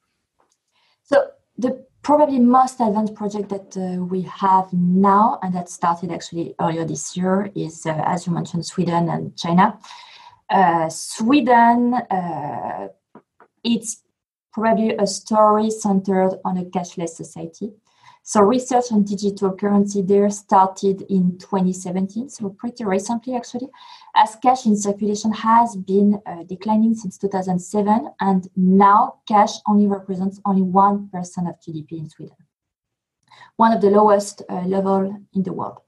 The 1.61 1.85
probably 2.01 2.39
most 2.39 2.79
advanced 2.79 3.13
project 3.13 3.49
that 3.49 3.77
uh, 3.77 4.03
we 4.03 4.23
have 4.23 4.73
now 4.73 5.37
and 5.43 5.53
that 5.53 5.69
started 5.69 6.11
actually 6.11 6.55
earlier 6.59 6.83
this 6.85 7.15
year 7.15 7.51
is 7.55 7.85
uh, 7.85 8.01
as 8.03 8.25
you 8.25 8.33
mentioned 8.33 8.65
sweden 8.65 9.09
and 9.09 9.37
china. 9.37 9.77
Uh, 10.49 10.89
sweden 10.89 11.93
uh, 11.93 12.87
it's 13.63 14.01
probably 14.51 14.95
a 14.95 15.05
story 15.05 15.69
centered 15.69 16.39
on 16.43 16.57
a 16.57 16.65
cashless 16.65 17.09
society 17.09 17.71
so 18.31 18.39
research 18.39 18.85
on 18.93 19.03
digital 19.03 19.51
currency 19.51 20.01
there 20.01 20.29
started 20.29 21.01
in 21.09 21.37
2017 21.37 22.29
so 22.29 22.47
pretty 22.49 22.85
recently 22.85 23.35
actually 23.35 23.67
as 24.15 24.37
cash 24.37 24.65
in 24.65 24.77
circulation 24.77 25.33
has 25.33 25.75
been 25.75 26.17
uh, 26.25 26.41
declining 26.43 26.95
since 26.95 27.17
2007 27.17 28.09
and 28.21 28.47
now 28.55 29.15
cash 29.27 29.55
only 29.67 29.85
represents 29.85 30.39
only 30.45 30.61
1% 30.61 31.11
of 31.49 31.59
gdp 31.59 31.91
in 31.91 32.09
sweden 32.09 32.37
one 33.57 33.73
of 33.73 33.81
the 33.81 33.89
lowest 33.89 34.43
uh, 34.49 34.61
level 34.61 35.13
in 35.33 35.43
the 35.43 35.51
world. 35.51 35.79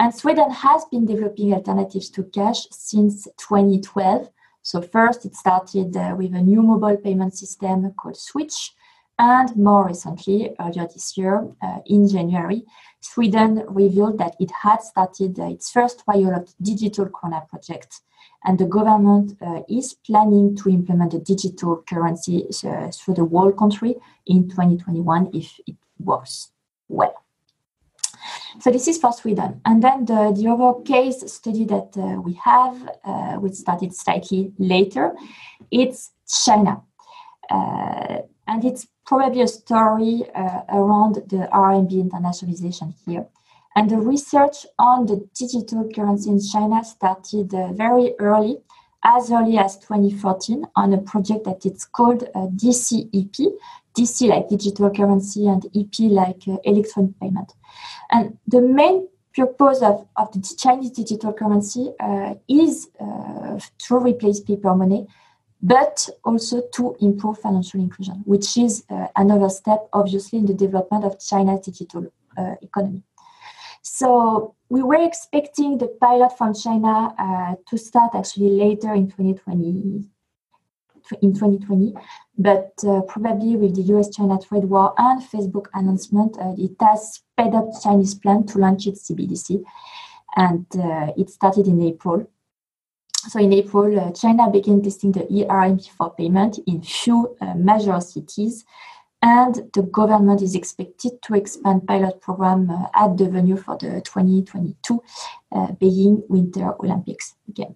And 0.00 0.12
sweden 0.12 0.50
has 0.50 0.84
been 0.86 1.06
developing 1.06 1.54
alternatives 1.54 2.10
to 2.10 2.24
cash 2.24 2.66
since 2.72 3.28
2012 3.38 4.28
so 4.62 4.82
first 4.82 5.24
it 5.24 5.36
started 5.36 5.96
uh, 5.96 6.16
with 6.18 6.34
a 6.34 6.42
new 6.42 6.62
mobile 6.62 6.96
payment 6.96 7.36
system 7.36 7.92
called 7.92 8.16
Swish 8.16 8.74
and 9.20 9.54
more 9.54 9.86
recently, 9.86 10.50
earlier 10.58 10.88
this 10.88 11.18
year, 11.18 11.46
uh, 11.62 11.80
in 11.84 12.08
January, 12.08 12.64
Sweden 13.00 13.62
revealed 13.68 14.16
that 14.16 14.34
it 14.40 14.50
had 14.50 14.78
started 14.78 15.38
uh, 15.38 15.44
its 15.44 15.70
first 15.70 16.06
pilot 16.06 16.54
digital 16.62 17.04
krona 17.04 17.46
project. 17.46 18.00
And 18.44 18.58
the 18.58 18.64
government 18.64 19.36
uh, 19.42 19.60
is 19.68 19.92
planning 20.06 20.56
to 20.56 20.70
implement 20.70 21.12
a 21.12 21.18
digital 21.18 21.84
currency 21.86 22.46
uh, 22.64 22.90
through 22.90 23.14
the 23.14 23.26
whole 23.26 23.52
country 23.52 23.96
in 24.24 24.48
2021 24.48 25.30
if 25.34 25.60
it 25.66 25.76
works 25.98 26.52
well. 26.88 27.22
So 28.60 28.70
this 28.70 28.88
is 28.88 28.96
for 28.96 29.12
Sweden. 29.12 29.60
And 29.66 29.82
then 29.82 30.06
the, 30.06 30.32
the 30.34 30.48
other 30.48 30.82
case 30.82 31.30
study 31.30 31.66
that 31.66 31.94
uh, 31.94 32.22
we 32.22 32.40
have, 32.42 32.90
uh, 33.04 33.34
which 33.34 33.54
started 33.54 33.94
slightly 33.94 34.52
later, 34.58 35.14
it's 35.70 36.12
China. 36.26 36.82
And 38.50 38.64
it's 38.64 38.88
probably 39.06 39.42
a 39.42 39.46
story 39.46 40.24
uh, 40.34 40.62
around 40.70 41.14
the 41.28 41.48
RMB 41.52 41.92
internationalization 42.10 42.94
here. 43.06 43.24
And 43.76 43.88
the 43.88 43.98
research 43.98 44.66
on 44.76 45.06
the 45.06 45.24
digital 45.38 45.88
currency 45.94 46.30
in 46.30 46.40
China 46.40 46.82
started 46.82 47.54
uh, 47.54 47.72
very 47.74 48.14
early, 48.18 48.58
as 49.04 49.30
early 49.30 49.56
as 49.56 49.78
2014, 49.78 50.64
on 50.74 50.92
a 50.92 50.98
project 50.98 51.44
that 51.44 51.64
it's 51.64 51.84
called 51.84 52.24
uh, 52.34 52.48
DCEP. 52.48 53.36
DC 53.96 54.28
like 54.28 54.48
digital 54.48 54.90
currency 54.90 55.46
and 55.48 55.66
EP 55.76 55.94
like 56.10 56.42
uh, 56.48 56.56
electronic 56.64 57.18
payment. 57.20 57.52
And 58.10 58.38
the 58.46 58.60
main 58.60 59.08
purpose 59.34 59.82
of, 59.82 60.06
of 60.16 60.32
the 60.32 60.54
Chinese 60.56 60.90
digital 60.90 61.32
currency 61.32 61.90
uh, 62.00 62.34
is 62.48 62.88
uh, 63.00 63.58
to 63.86 63.96
replace 63.98 64.40
paper 64.40 64.74
money 64.74 65.06
but 65.62 66.08
also 66.24 66.62
to 66.72 66.96
improve 67.00 67.38
financial 67.38 67.80
inclusion, 67.80 68.22
which 68.24 68.56
is 68.56 68.84
uh, 68.90 69.08
another 69.16 69.48
step, 69.48 69.88
obviously, 69.92 70.38
in 70.38 70.46
the 70.46 70.54
development 70.54 71.04
of 71.04 71.20
China's 71.20 71.60
digital 71.60 72.06
uh, 72.38 72.54
economy. 72.62 73.02
So 73.82 74.54
we 74.68 74.82
were 74.82 75.02
expecting 75.02 75.78
the 75.78 75.88
pilot 75.88 76.36
from 76.36 76.54
China 76.54 77.14
uh, 77.18 77.54
to 77.68 77.78
start 77.78 78.14
actually 78.14 78.50
later 78.50 78.92
in 78.94 79.08
2020. 79.08 80.04
In 81.22 81.32
2020, 81.34 81.94
but 82.38 82.72
uh, 82.86 83.00
probably 83.00 83.56
with 83.56 83.74
the 83.74 83.82
US-China 83.94 84.38
trade 84.38 84.62
war 84.62 84.94
and 84.96 85.20
Facebook 85.20 85.66
announcement, 85.74 86.36
uh, 86.38 86.54
it 86.56 86.76
has 86.80 87.14
sped 87.14 87.52
up 87.52 87.64
Chinese 87.82 88.14
plan 88.14 88.46
to 88.46 88.58
launch 88.58 88.86
its 88.86 89.10
CBDC, 89.10 89.64
and 90.36 90.66
uh, 90.76 91.12
it 91.16 91.28
started 91.28 91.66
in 91.66 91.82
April 91.82 92.30
so 93.28 93.38
in 93.38 93.52
April, 93.52 93.98
uh, 93.98 94.12
China 94.12 94.50
began 94.50 94.82
testing 94.82 95.12
the 95.12 95.20
eRMB 95.20 95.90
for 95.90 96.14
payment 96.14 96.58
in 96.66 96.82
few 96.82 97.36
uh, 97.40 97.54
major 97.54 98.00
cities, 98.00 98.64
and 99.20 99.70
the 99.74 99.82
government 99.82 100.40
is 100.40 100.54
expected 100.54 101.20
to 101.22 101.34
expand 101.34 101.86
pilot 101.86 102.20
program 102.22 102.70
uh, 102.70 102.86
at 102.94 103.18
the 103.18 103.28
venue 103.28 103.56
for 103.56 103.76
the 103.76 104.00
2022 104.04 105.02
uh, 105.52 105.66
Beijing 105.72 106.22
Winter 106.28 106.72
Olympics 106.82 107.34
again. 107.48 107.74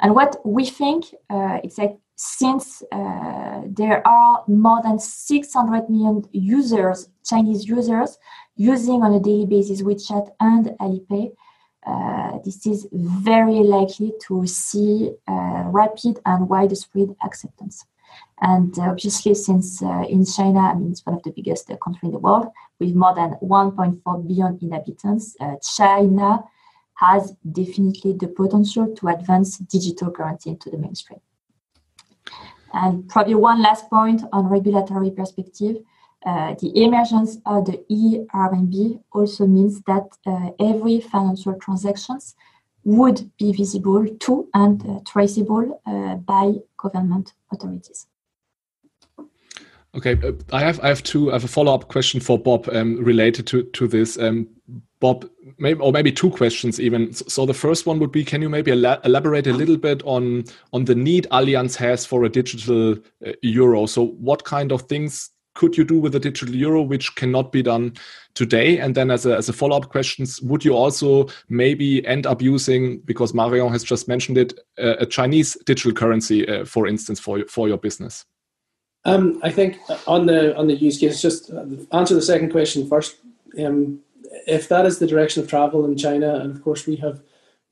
And 0.00 0.14
what 0.14 0.36
we 0.44 0.66
think 0.66 1.06
uh, 1.30 1.60
is 1.62 1.76
that 1.76 1.96
since 2.16 2.82
uh, 2.92 3.62
there 3.66 4.06
are 4.06 4.44
more 4.48 4.82
than 4.82 4.98
600 4.98 5.88
million 5.88 6.24
users, 6.32 7.08
Chinese 7.24 7.66
users, 7.66 8.18
using 8.56 9.02
on 9.02 9.14
a 9.14 9.20
daily 9.20 9.46
basis 9.46 9.82
WeChat 9.82 10.30
and 10.40 10.66
Alipay, 10.80 11.32
uh, 11.86 12.38
this 12.44 12.66
is 12.66 12.86
very 12.92 13.60
likely 13.60 14.12
to 14.26 14.46
see 14.46 15.12
uh, 15.28 15.64
rapid 15.66 16.18
and 16.24 16.48
widespread 16.48 17.14
acceptance. 17.24 17.84
And 18.40 18.78
uh, 18.78 18.82
obviously, 18.82 19.34
since 19.34 19.82
uh, 19.82 20.04
in 20.08 20.24
China, 20.24 20.60
I 20.60 20.74
mean, 20.74 20.92
it's 20.92 21.04
one 21.04 21.16
of 21.16 21.22
the 21.22 21.32
biggest 21.32 21.68
countries 21.82 22.04
in 22.04 22.12
the 22.12 22.18
world 22.18 22.46
with 22.80 22.94
more 22.94 23.14
than 23.14 23.36
1.4 23.42 24.26
billion 24.26 24.58
inhabitants, 24.60 25.36
China 25.76 26.44
has 26.94 27.34
definitely 27.50 28.12
the 28.12 28.28
potential 28.28 28.94
to 28.94 29.08
advance 29.08 29.58
digital 29.58 30.10
currency 30.10 30.50
into 30.50 30.70
the 30.70 30.78
mainstream. 30.78 31.20
And 32.72 33.08
probably 33.08 33.34
one 33.34 33.62
last 33.62 33.88
point 33.88 34.22
on 34.32 34.46
regulatory 34.46 35.10
perspective. 35.10 35.76
Uh, 36.24 36.54
the 36.54 36.72
emergence 36.82 37.38
of 37.44 37.66
the 37.66 37.84
eRMB 37.90 39.02
also 39.12 39.46
means 39.46 39.82
that 39.82 40.06
uh, 40.26 40.50
every 40.58 40.98
financial 41.00 41.54
transactions 41.60 42.34
would 42.84 43.30
be 43.38 43.52
visible 43.52 44.06
to 44.20 44.48
and 44.54 44.82
uh, 44.88 45.00
traceable 45.06 45.80
uh, 45.86 46.14
by 46.16 46.54
government 46.78 47.34
authorities. 47.52 48.06
Okay, 49.94 50.18
uh, 50.24 50.32
I 50.52 50.60
have 50.60 50.80
I 50.80 50.88
have 50.88 51.02
two. 51.02 51.30
I 51.30 51.34
have 51.34 51.44
a 51.44 51.48
follow 51.48 51.74
up 51.74 51.88
question 51.88 52.20
for 52.20 52.38
Bob 52.38 52.68
um, 52.72 52.96
related 52.96 53.46
to 53.48 53.62
to 53.62 53.86
this. 53.86 54.18
Um, 54.18 54.48
Bob, 55.00 55.28
maybe 55.58 55.80
or 55.80 55.92
maybe 55.92 56.10
two 56.10 56.30
questions 56.30 56.80
even. 56.80 57.12
So 57.12 57.46
the 57.46 57.54
first 57.54 57.86
one 57.86 58.00
would 58.00 58.10
be: 58.10 58.24
Can 58.24 58.42
you 58.42 58.48
maybe 58.48 58.72
elaborate 58.72 59.46
a 59.46 59.52
little 59.52 59.76
bit 59.76 60.02
on 60.04 60.44
on 60.72 60.86
the 60.86 60.94
need 60.94 61.26
Allianz 61.30 61.76
has 61.76 62.04
for 62.04 62.24
a 62.24 62.28
digital 62.28 62.96
euro? 63.42 63.86
So 63.86 64.06
what 64.06 64.44
kind 64.44 64.72
of 64.72 64.82
things 64.82 65.30
could 65.54 65.76
you 65.76 65.84
do 65.84 65.98
with 65.98 66.14
a 66.14 66.20
digital 66.20 66.54
euro 66.54 66.82
which 66.82 67.14
cannot 67.14 67.52
be 67.52 67.62
done 67.62 67.94
today? 68.34 68.78
And 68.78 68.94
then 68.94 69.10
as 69.10 69.24
a, 69.24 69.36
as 69.36 69.48
a 69.48 69.52
follow-up 69.52 69.88
questions 69.88 70.40
would 70.42 70.64
you 70.64 70.74
also 70.74 71.28
maybe 71.48 72.06
end 72.06 72.26
up 72.26 72.42
using 72.42 72.98
because 73.00 73.32
marion 73.32 73.72
has 73.72 73.82
just 73.82 74.08
mentioned 74.08 74.36
it 74.38 74.58
uh, 74.78 74.96
a 74.98 75.06
chinese 75.06 75.56
digital 75.64 75.92
currency 75.92 76.46
uh, 76.48 76.64
for 76.64 76.86
instance 76.86 77.20
for, 77.20 77.44
for 77.46 77.68
your 77.68 77.78
business? 77.78 78.24
Um, 79.04 79.40
i 79.42 79.50
think 79.50 79.78
on 80.06 80.26
the 80.26 80.56
on 80.56 80.66
the 80.66 80.74
use 80.74 80.98
case 80.98 81.22
just 81.22 81.52
uh, 81.52 81.64
answer 81.92 82.14
the 82.14 82.22
second 82.22 82.50
question 82.50 82.88
first. 82.88 83.16
Um, 83.58 84.00
if 84.46 84.68
that 84.68 84.84
is 84.84 84.98
the 84.98 85.06
direction 85.06 85.42
of 85.42 85.48
travel 85.48 85.84
in 85.84 85.96
china 85.96 86.34
and 86.36 86.54
of 86.54 86.62
course 86.62 86.86
we 86.86 86.96
have 86.96 87.22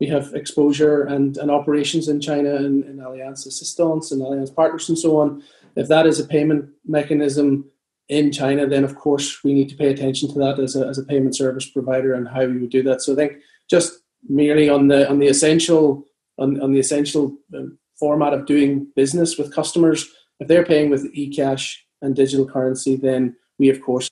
we 0.00 0.06
have 0.08 0.34
exposure 0.34 1.02
and, 1.02 1.36
and 1.36 1.50
operations 1.50 2.08
in 2.08 2.20
china 2.20 2.54
and, 2.54 2.84
and 2.84 3.00
allianz 3.00 3.46
assistance 3.46 4.12
and 4.12 4.22
allianz 4.22 4.54
partners 4.54 4.88
and 4.88 4.98
so 4.98 5.16
on 5.16 5.42
if 5.74 5.88
that 5.88 6.06
is 6.06 6.20
a 6.20 6.24
payment 6.24 6.68
mechanism 6.86 7.64
in 8.12 8.30
China, 8.30 8.66
then 8.66 8.84
of 8.84 8.94
course 8.94 9.42
we 9.42 9.54
need 9.54 9.70
to 9.70 9.76
pay 9.76 9.90
attention 9.90 10.30
to 10.32 10.38
that 10.38 10.58
as 10.58 10.76
a, 10.76 10.86
as 10.86 10.98
a 10.98 11.04
payment 11.04 11.34
service 11.34 11.68
provider 11.68 12.12
and 12.14 12.28
how 12.28 12.44
we 12.44 12.58
would 12.58 12.70
do 12.70 12.82
that. 12.82 13.00
So 13.00 13.12
I 13.12 13.16
think 13.16 13.32
just 13.70 14.00
merely 14.28 14.68
on 14.68 14.88
the 14.88 15.08
on 15.08 15.18
the 15.18 15.28
essential 15.28 16.04
on, 16.38 16.60
on 16.60 16.72
the 16.72 16.78
essential 16.80 17.36
um, 17.56 17.78
format 17.98 18.34
of 18.34 18.46
doing 18.46 18.86
business 18.96 19.38
with 19.38 19.54
customers, 19.54 20.00
if 20.40 20.48
they're 20.48 20.64
paying 20.64 20.90
with 20.90 21.12
eCash 21.14 21.74
and 22.02 22.14
digital 22.14 22.46
currency, 22.46 22.96
then 22.96 23.34
we 23.58 23.70
of 23.70 23.80
course 23.80 24.10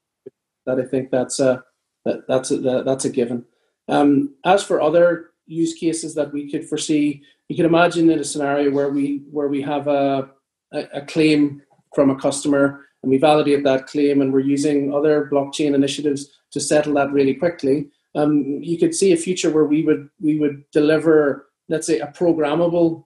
that 0.67 0.81
I 0.81 0.87
think 0.87 1.11
that's 1.11 1.39
a 1.39 1.63
that, 2.07 2.27
that's 2.27 2.51
a, 2.51 2.57
that, 2.59 2.85
that's 2.87 3.05
a 3.05 3.11
given. 3.11 3.45
Um, 3.89 4.35
as 4.45 4.63
for 4.63 4.81
other 4.81 5.31
use 5.47 5.75
cases 5.75 6.15
that 6.15 6.33
we 6.33 6.51
could 6.51 6.67
foresee, 6.67 7.23
you 7.49 7.57
can 7.57 7.67
imagine 7.67 8.09
in 8.11 8.19
a 8.19 8.25
scenario 8.25 8.71
where 8.71 8.89
we 8.89 9.25
where 9.31 9.49
we 9.49 9.61
have 9.61 9.89
a, 9.89 10.31
a, 10.73 10.81
a 10.95 11.03
claim 11.03 11.63
from 11.95 12.09
a 12.09 12.17
customer 12.17 12.87
and 13.03 13.11
we 13.11 13.19
validate 13.19 13.65
that 13.65 13.87
claim 13.87 14.21
and 14.21 14.33
we're 14.33 14.41
using 14.41 14.95
other 14.95 15.29
blockchain 15.33 15.75
initiatives 15.75 16.31
to 16.53 16.61
settle 16.61 16.95
that 16.95 17.13
really 17.13 17.35
quickly. 17.35 17.89
Um, 18.15 18.61
you 18.61 18.79
could 18.79 18.95
see 18.95 19.13
a 19.13 19.17
future 19.17 19.51
where 19.51 19.65
we 19.65 19.83
would 19.83 20.09
we 20.21 20.39
would 20.39 20.65
deliver, 20.73 21.49
let's 21.69 21.87
say, 21.87 22.01
a 22.01 22.09
programmable 22.09 23.05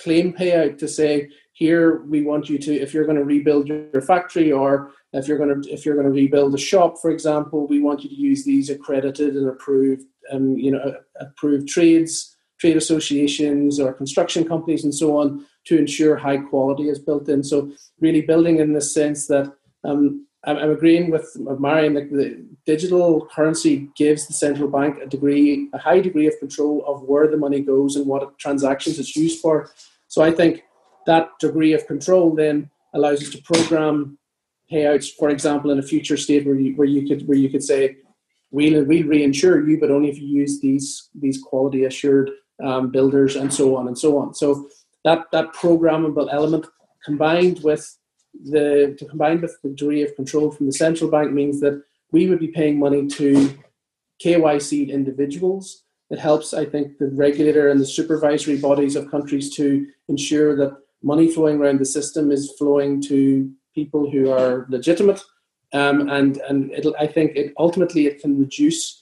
claim 0.00 0.32
payout 0.32 0.78
to 0.78 0.88
say, 0.88 1.28
here 1.52 2.02
we 2.02 2.22
want 2.22 2.48
you 2.48 2.58
to, 2.58 2.74
if 2.74 2.92
you're 2.92 3.04
going 3.04 3.16
to 3.16 3.24
rebuild 3.24 3.68
your 3.68 4.02
factory 4.02 4.50
or 4.50 4.92
if 5.12 5.28
you're 5.28 5.38
going 5.38 5.62
to 5.62 5.70
if 5.70 5.84
you're 5.84 5.94
going 5.94 6.06
to 6.06 6.12
rebuild 6.12 6.54
a 6.54 6.58
shop, 6.58 6.96
for 7.00 7.10
example, 7.10 7.66
we 7.66 7.80
want 7.80 8.02
you 8.02 8.08
to 8.08 8.14
use 8.14 8.44
these 8.44 8.70
accredited 8.70 9.36
and 9.36 9.48
approved, 9.48 10.04
um, 10.30 10.56
you 10.56 10.70
know, 10.70 10.96
approved 11.20 11.68
trades, 11.68 12.36
trade 12.62 12.76
associations 12.76 13.80
or 13.80 13.92
construction 13.92 14.42
companies 14.52 14.84
and 14.84 14.94
so 14.94 15.18
on 15.20 15.44
to 15.64 15.76
ensure 15.76 16.14
high 16.16 16.36
quality 16.36 16.84
is 16.88 17.00
built 17.08 17.28
in. 17.28 17.42
So 17.42 17.72
really 17.98 18.22
building 18.22 18.60
in 18.60 18.72
the 18.72 18.80
sense 18.80 19.26
that 19.26 19.52
um, 19.82 20.28
I'm, 20.44 20.70
agreeing 20.70 21.10
with 21.10 21.26
Marion 21.66 21.94
that 21.94 22.08
the 22.12 22.28
digital 22.64 23.26
currency 23.34 23.88
gives 23.96 24.28
the 24.28 24.32
central 24.32 24.68
bank 24.68 24.92
a 25.02 25.06
degree, 25.06 25.68
a 25.72 25.78
high 25.78 25.98
degree 25.98 26.28
of 26.28 26.38
control 26.38 26.84
of 26.86 27.02
where 27.02 27.26
the 27.28 27.36
money 27.36 27.60
goes 27.60 27.96
and 27.96 28.06
what 28.06 28.38
transactions 28.38 29.00
it's 29.00 29.16
used 29.16 29.40
for. 29.40 29.56
So 30.06 30.22
I 30.22 30.30
think 30.30 30.62
that 31.06 31.30
degree 31.40 31.72
of 31.72 31.88
control 31.88 32.32
then 32.42 32.70
allows 32.94 33.22
us 33.22 33.30
to 33.30 33.42
program 33.42 34.18
payouts, 34.70 35.08
for 35.18 35.30
example, 35.30 35.72
in 35.72 35.80
a 35.80 35.88
future 35.94 36.16
state 36.16 36.46
where 36.46 36.54
you, 36.54 36.76
where 36.76 36.92
you 36.96 37.08
could 37.08 37.26
where 37.26 37.38
you 37.44 37.50
could 37.50 37.64
say 37.64 37.96
we'll, 38.52 38.84
we'll 38.84 39.08
reinsure 39.14 39.66
you, 39.68 39.80
but 39.80 39.90
only 39.90 40.10
if 40.10 40.18
you 40.20 40.28
use 40.42 40.60
these 40.60 41.08
these 41.24 41.38
quality 41.42 41.84
assured 41.90 42.30
um, 42.62 42.90
builders 42.90 43.36
and 43.36 43.52
so 43.52 43.76
on 43.76 43.88
and 43.88 43.98
so 43.98 44.18
on. 44.18 44.34
So 44.34 44.68
that 45.04 45.26
that 45.32 45.52
programmable 45.52 46.28
element 46.32 46.66
combined 47.04 47.60
with 47.62 47.98
the 48.44 48.96
combined 49.10 49.42
with 49.42 49.56
the 49.62 49.70
degree 49.70 50.02
of 50.02 50.14
control 50.16 50.50
from 50.50 50.66
the 50.66 50.72
central 50.72 51.10
bank 51.10 51.32
means 51.32 51.60
that 51.60 51.82
we 52.12 52.28
would 52.28 52.38
be 52.38 52.48
paying 52.48 52.78
money 52.78 53.06
to 53.06 53.58
KYC 54.24 54.90
individuals. 54.90 55.82
It 56.10 56.18
helps, 56.18 56.52
I 56.52 56.66
think, 56.66 56.98
the 56.98 57.08
regulator 57.08 57.70
and 57.70 57.80
the 57.80 57.86
supervisory 57.86 58.58
bodies 58.58 58.96
of 58.96 59.10
countries 59.10 59.54
to 59.56 59.86
ensure 60.08 60.54
that 60.56 60.76
money 61.02 61.30
flowing 61.30 61.58
around 61.58 61.80
the 61.80 61.86
system 61.86 62.30
is 62.30 62.52
flowing 62.58 63.00
to 63.02 63.50
people 63.74 64.10
who 64.10 64.30
are 64.30 64.66
legitimate. 64.68 65.22
Um, 65.72 66.10
and 66.10 66.36
and 66.48 66.70
I 66.98 67.06
think 67.06 67.34
it 67.34 67.54
ultimately 67.58 68.06
it 68.06 68.20
can 68.20 68.38
reduce 68.38 69.01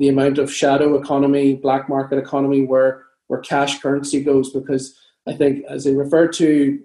the 0.00 0.08
amount 0.08 0.38
of 0.38 0.52
shadow 0.52 0.98
economy, 0.98 1.54
black 1.54 1.88
market 1.88 2.18
economy, 2.18 2.64
where 2.64 3.04
where 3.28 3.40
cash 3.40 3.80
currency 3.80 4.24
goes 4.24 4.50
because 4.50 4.98
I 5.28 5.34
think, 5.34 5.64
as 5.68 5.84
they 5.84 5.94
referred 5.94 6.32
to, 6.34 6.80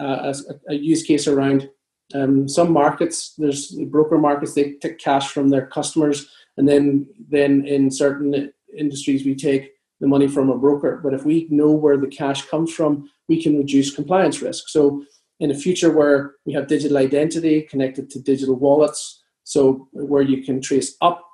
uh, 0.00 0.22
as 0.24 0.48
a, 0.48 0.72
a, 0.72 0.74
use 0.74 1.02
case 1.02 1.28
around 1.28 1.68
um, 2.14 2.48
some 2.48 2.72
markets, 2.72 3.34
there's 3.36 3.70
broker 3.90 4.18
markets, 4.18 4.54
they 4.54 4.72
take 4.72 4.98
cash 4.98 5.30
from 5.30 5.50
their 5.50 5.66
customers, 5.66 6.28
and 6.56 6.66
then 6.66 7.06
then 7.28 7.66
in 7.66 7.90
certain 7.90 8.50
industries 8.76 9.24
we 9.24 9.34
take 9.34 9.72
the 10.00 10.08
money 10.08 10.26
from 10.26 10.48
a 10.48 10.56
broker. 10.56 10.98
But 11.04 11.12
if 11.12 11.26
we 11.26 11.46
know 11.50 11.70
where 11.70 11.98
the 11.98 12.08
cash 12.08 12.48
comes 12.48 12.72
from, 12.72 13.10
we 13.28 13.42
can 13.42 13.58
reduce 13.58 13.94
compliance 13.94 14.40
risk. 14.40 14.70
So 14.70 15.04
in 15.40 15.50
a 15.50 15.54
future 15.54 15.90
where 15.94 16.36
we 16.46 16.54
have 16.54 16.68
digital 16.68 16.96
identity 16.96 17.62
connected 17.62 18.08
to 18.10 18.22
digital 18.22 18.56
wallets, 18.56 19.22
so 19.44 19.88
where 19.92 20.22
you 20.22 20.42
can 20.42 20.62
trace 20.62 20.96
up 21.02 21.29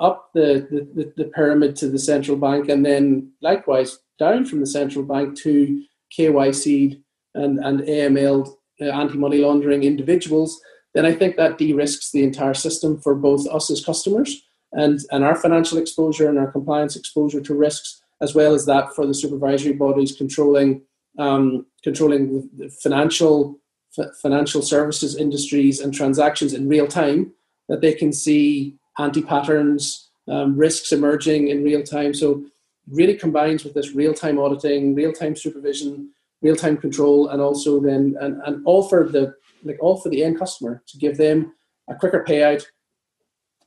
up 0.00 0.30
the, 0.34 0.66
the, 0.94 1.12
the 1.16 1.30
pyramid 1.30 1.76
to 1.76 1.88
the 1.88 1.98
central 1.98 2.36
bank 2.36 2.68
and 2.68 2.84
then 2.84 3.32
likewise 3.40 3.98
down 4.18 4.44
from 4.44 4.60
the 4.60 4.66
central 4.66 5.04
bank 5.04 5.36
to 5.38 5.82
KYC 6.16 7.00
and, 7.34 7.58
and 7.58 7.80
AML, 7.80 8.48
uh, 8.80 8.84
anti 8.84 9.16
money 9.16 9.38
laundering 9.38 9.82
individuals, 9.82 10.60
then 10.94 11.04
I 11.04 11.12
think 11.12 11.36
that 11.36 11.58
de 11.58 11.72
risks 11.72 12.10
the 12.10 12.22
entire 12.22 12.54
system 12.54 13.00
for 13.00 13.14
both 13.14 13.46
us 13.48 13.70
as 13.70 13.84
customers 13.84 14.42
and, 14.72 14.98
and 15.10 15.24
our 15.24 15.36
financial 15.36 15.78
exposure 15.78 16.28
and 16.28 16.38
our 16.38 16.50
compliance 16.50 16.96
exposure 16.96 17.40
to 17.40 17.54
risks, 17.54 18.00
as 18.20 18.34
well 18.34 18.54
as 18.54 18.66
that 18.66 18.94
for 18.94 19.06
the 19.06 19.14
supervisory 19.14 19.72
bodies 19.72 20.16
controlling 20.16 20.82
um, 21.18 21.66
controlling 21.82 22.48
the 22.56 22.68
financial 22.68 23.58
f- 23.98 24.14
financial 24.22 24.62
services 24.62 25.16
industries 25.16 25.80
and 25.80 25.92
transactions 25.92 26.54
in 26.54 26.68
real 26.68 26.86
time, 26.86 27.32
that 27.68 27.80
they 27.80 27.92
can 27.92 28.12
see 28.12 28.77
anti 28.98 29.22
patterns, 29.22 30.10
um, 30.28 30.56
risks 30.56 30.92
emerging 30.92 31.48
in 31.48 31.64
real 31.64 31.82
time. 31.82 32.12
So 32.14 32.44
really 32.90 33.14
combines 33.14 33.64
with 33.64 33.74
this 33.74 33.92
real-time 33.94 34.38
auditing, 34.38 34.94
real-time 34.94 35.36
supervision, 35.36 36.10
real-time 36.42 36.76
control, 36.76 37.28
and 37.28 37.40
also 37.40 37.80
then 37.80 38.16
and, 38.20 38.40
and 38.44 38.64
all 38.66 38.88
for 38.88 39.08
the 39.08 39.34
like 39.64 39.78
all 39.80 39.96
for 39.96 40.08
the 40.08 40.22
end 40.22 40.38
customer 40.38 40.82
to 40.86 40.98
give 40.98 41.16
them 41.16 41.52
a 41.88 41.94
quicker 41.94 42.24
payout, 42.26 42.64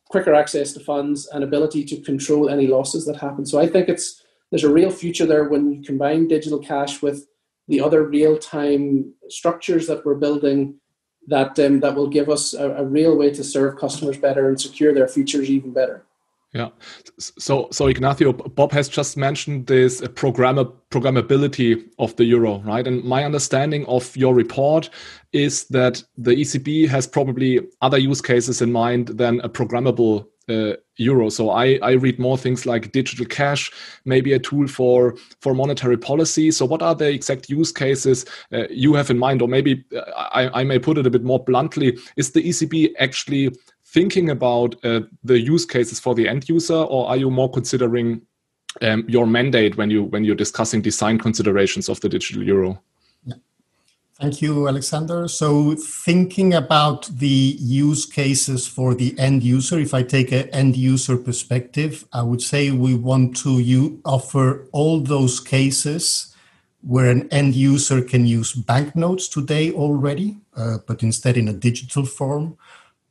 quicker 0.09 0.33
access 0.33 0.71
to 0.73 0.79
funds, 0.79 1.27
and 1.27 1.43
ability 1.43 1.83
to 1.83 2.01
control 2.01 2.49
any 2.49 2.67
losses 2.67 3.05
that 3.05 3.17
happen. 3.17 3.45
So 3.45 3.59
I 3.59 3.67
think 3.67 3.89
it's 3.89 4.23
there's 4.49 4.63
a 4.63 4.73
real 4.73 4.91
future 4.91 5.25
there 5.25 5.49
when 5.49 5.71
you 5.71 5.81
combine 5.81 6.27
digital 6.27 6.59
cash 6.59 7.01
with 7.01 7.25
the 7.67 7.81
other 7.81 8.03
real-time 8.03 9.13
structures 9.29 9.87
that 9.87 10.05
we're 10.05 10.15
building 10.15 10.75
that 11.27 11.57
um, 11.59 11.79
that 11.81 11.95
will 11.95 12.07
give 12.07 12.29
us 12.29 12.53
a, 12.53 12.71
a 12.71 12.83
real 12.83 13.17
way 13.17 13.31
to 13.31 13.43
serve 13.43 13.77
customers 13.77 14.17
better 14.17 14.49
and 14.49 14.59
secure 14.59 14.93
their 14.93 15.07
futures 15.07 15.49
even 15.49 15.71
better. 15.71 16.05
Yeah. 16.53 16.69
So, 17.17 17.69
so 17.71 17.87
Ignacio, 17.87 18.33
Bob 18.33 18.73
has 18.73 18.89
just 18.89 19.15
mentioned 19.15 19.67
this 19.67 20.05
programmer 20.15 20.65
programmability 20.89 21.81
of 21.97 22.13
the 22.17 22.25
euro, 22.25 22.59
right? 22.59 22.85
And 22.85 23.05
my 23.05 23.23
understanding 23.23 23.85
of 23.85 24.15
your 24.17 24.33
report 24.35 24.89
is 25.31 25.63
that 25.69 26.03
the 26.17 26.31
ECB 26.31 26.89
has 26.89 27.07
probably 27.07 27.61
other 27.81 27.97
use 27.97 28.21
cases 28.21 28.61
in 28.61 28.69
mind 28.69 29.07
than 29.07 29.39
a 29.41 29.49
programmable 29.49 30.27
uh, 30.51 30.75
euro. 30.97 31.29
So 31.29 31.49
I, 31.49 31.79
I 31.81 31.91
read 31.91 32.19
more 32.19 32.37
things 32.37 32.65
like 32.65 32.91
digital 32.91 33.25
cash, 33.25 33.71
maybe 34.05 34.33
a 34.33 34.39
tool 34.39 34.67
for 34.67 35.15
for 35.39 35.53
monetary 35.53 35.97
policy. 35.97 36.51
So 36.51 36.65
what 36.65 36.81
are 36.81 36.95
the 36.95 37.09
exact 37.09 37.49
use 37.49 37.71
cases 37.71 38.25
uh, 38.53 38.67
you 38.69 38.93
have 38.93 39.09
in 39.09 39.17
mind, 39.17 39.41
or 39.41 39.47
maybe 39.47 39.83
uh, 39.95 40.01
I, 40.33 40.61
I 40.61 40.63
may 40.63 40.79
put 40.79 40.97
it 40.97 41.07
a 41.07 41.09
bit 41.09 41.23
more 41.23 41.43
bluntly: 41.43 41.97
Is 42.17 42.31
the 42.31 42.43
ECB 42.43 42.93
actually 42.99 43.55
thinking 43.85 44.29
about 44.29 44.75
uh, 44.85 45.01
the 45.23 45.39
use 45.39 45.65
cases 45.65 45.99
for 45.99 46.15
the 46.15 46.27
end 46.27 46.47
user, 46.47 46.75
or 46.75 47.09
are 47.09 47.17
you 47.17 47.29
more 47.29 47.51
considering 47.51 48.21
um, 48.81 49.03
your 49.07 49.27
mandate 49.27 49.77
when 49.77 49.89
you 49.89 50.03
when 50.03 50.23
you're 50.23 50.35
discussing 50.35 50.81
design 50.81 51.17
considerations 51.19 51.89
of 51.89 51.99
the 52.01 52.09
digital 52.09 52.43
euro? 52.43 52.81
Thank 54.21 54.39
you, 54.39 54.67
Alexander. 54.67 55.27
So, 55.27 55.73
thinking 55.73 56.53
about 56.53 57.07
the 57.07 57.57
use 57.59 58.05
cases 58.05 58.67
for 58.67 58.93
the 58.93 59.17
end 59.17 59.41
user, 59.41 59.79
if 59.79 59.95
I 59.95 60.03
take 60.03 60.31
an 60.31 60.47
end 60.49 60.77
user 60.77 61.17
perspective, 61.17 62.05
I 62.13 62.21
would 62.21 62.43
say 62.43 62.69
we 62.69 62.93
want 62.93 63.35
to 63.37 63.99
offer 64.05 64.67
all 64.73 64.99
those 64.99 65.39
cases 65.39 66.35
where 66.81 67.09
an 67.09 67.27
end 67.29 67.55
user 67.55 67.99
can 68.03 68.27
use 68.27 68.53
banknotes 68.53 69.27
today 69.27 69.71
already, 69.71 70.37
uh, 70.55 70.77
but 70.85 71.01
instead 71.01 71.35
in 71.35 71.47
a 71.47 71.53
digital 71.53 72.05
form 72.05 72.57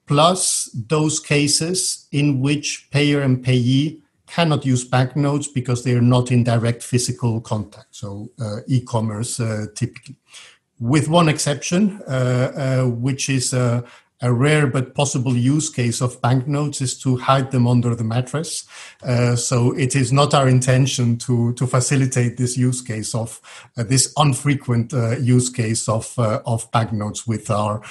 plus 0.07 0.71
those 0.89 1.21
cases 1.21 2.09
in 2.11 2.41
which 2.41 2.89
payer 2.91 3.21
and 3.21 3.45
payee 3.45 4.03
cannot 4.27 4.67
use 4.67 4.85
banknotes 4.85 5.47
because 5.47 5.83
they 5.85 5.95
are 5.95 6.01
not 6.01 6.31
in 6.33 6.43
direct 6.43 6.83
physical 6.83 7.41
contact. 7.41 7.95
So 7.95 8.31
uh, 8.41 8.59
e-commerce 8.67 9.39
uh, 9.39 9.67
typically, 9.75 10.17
with 10.81 11.09
one 11.09 11.29
exception, 11.29 12.01
uh, 12.09 12.53
uh 12.57 12.89
which 12.89 13.29
is 13.29 13.53
uh, 13.55 13.83
a 14.23 14.33
rare 14.33 14.67
but 14.67 14.95
possible 14.95 15.35
use 15.35 15.71
case 15.71 16.03
of 16.03 16.21
banknotes 16.21 16.83
is 16.83 16.99
to 16.99 17.17
hide 17.17 17.51
them 17.51 17.67
under 17.67 17.95
the 17.95 18.05
mattress. 18.05 18.67
Uh, 19.03 19.35
so 19.35 19.73
it 19.79 19.97
is 19.97 20.13
not 20.13 20.35
our 20.35 20.47
intention 20.47 21.17
to 21.17 21.55
to 21.55 21.67
facilitate 21.67 22.37
this 22.37 22.57
use 22.57 22.83
case 22.83 23.15
of 23.15 23.41
uh, 23.79 23.83
this 23.83 24.13
unfrequent 24.19 24.93
uh, 24.93 25.17
use 25.17 25.49
case 25.49 25.89
of 25.89 26.19
of 26.19 26.71
banknotes 26.71 27.27
with 27.27 27.51
our 27.51 27.83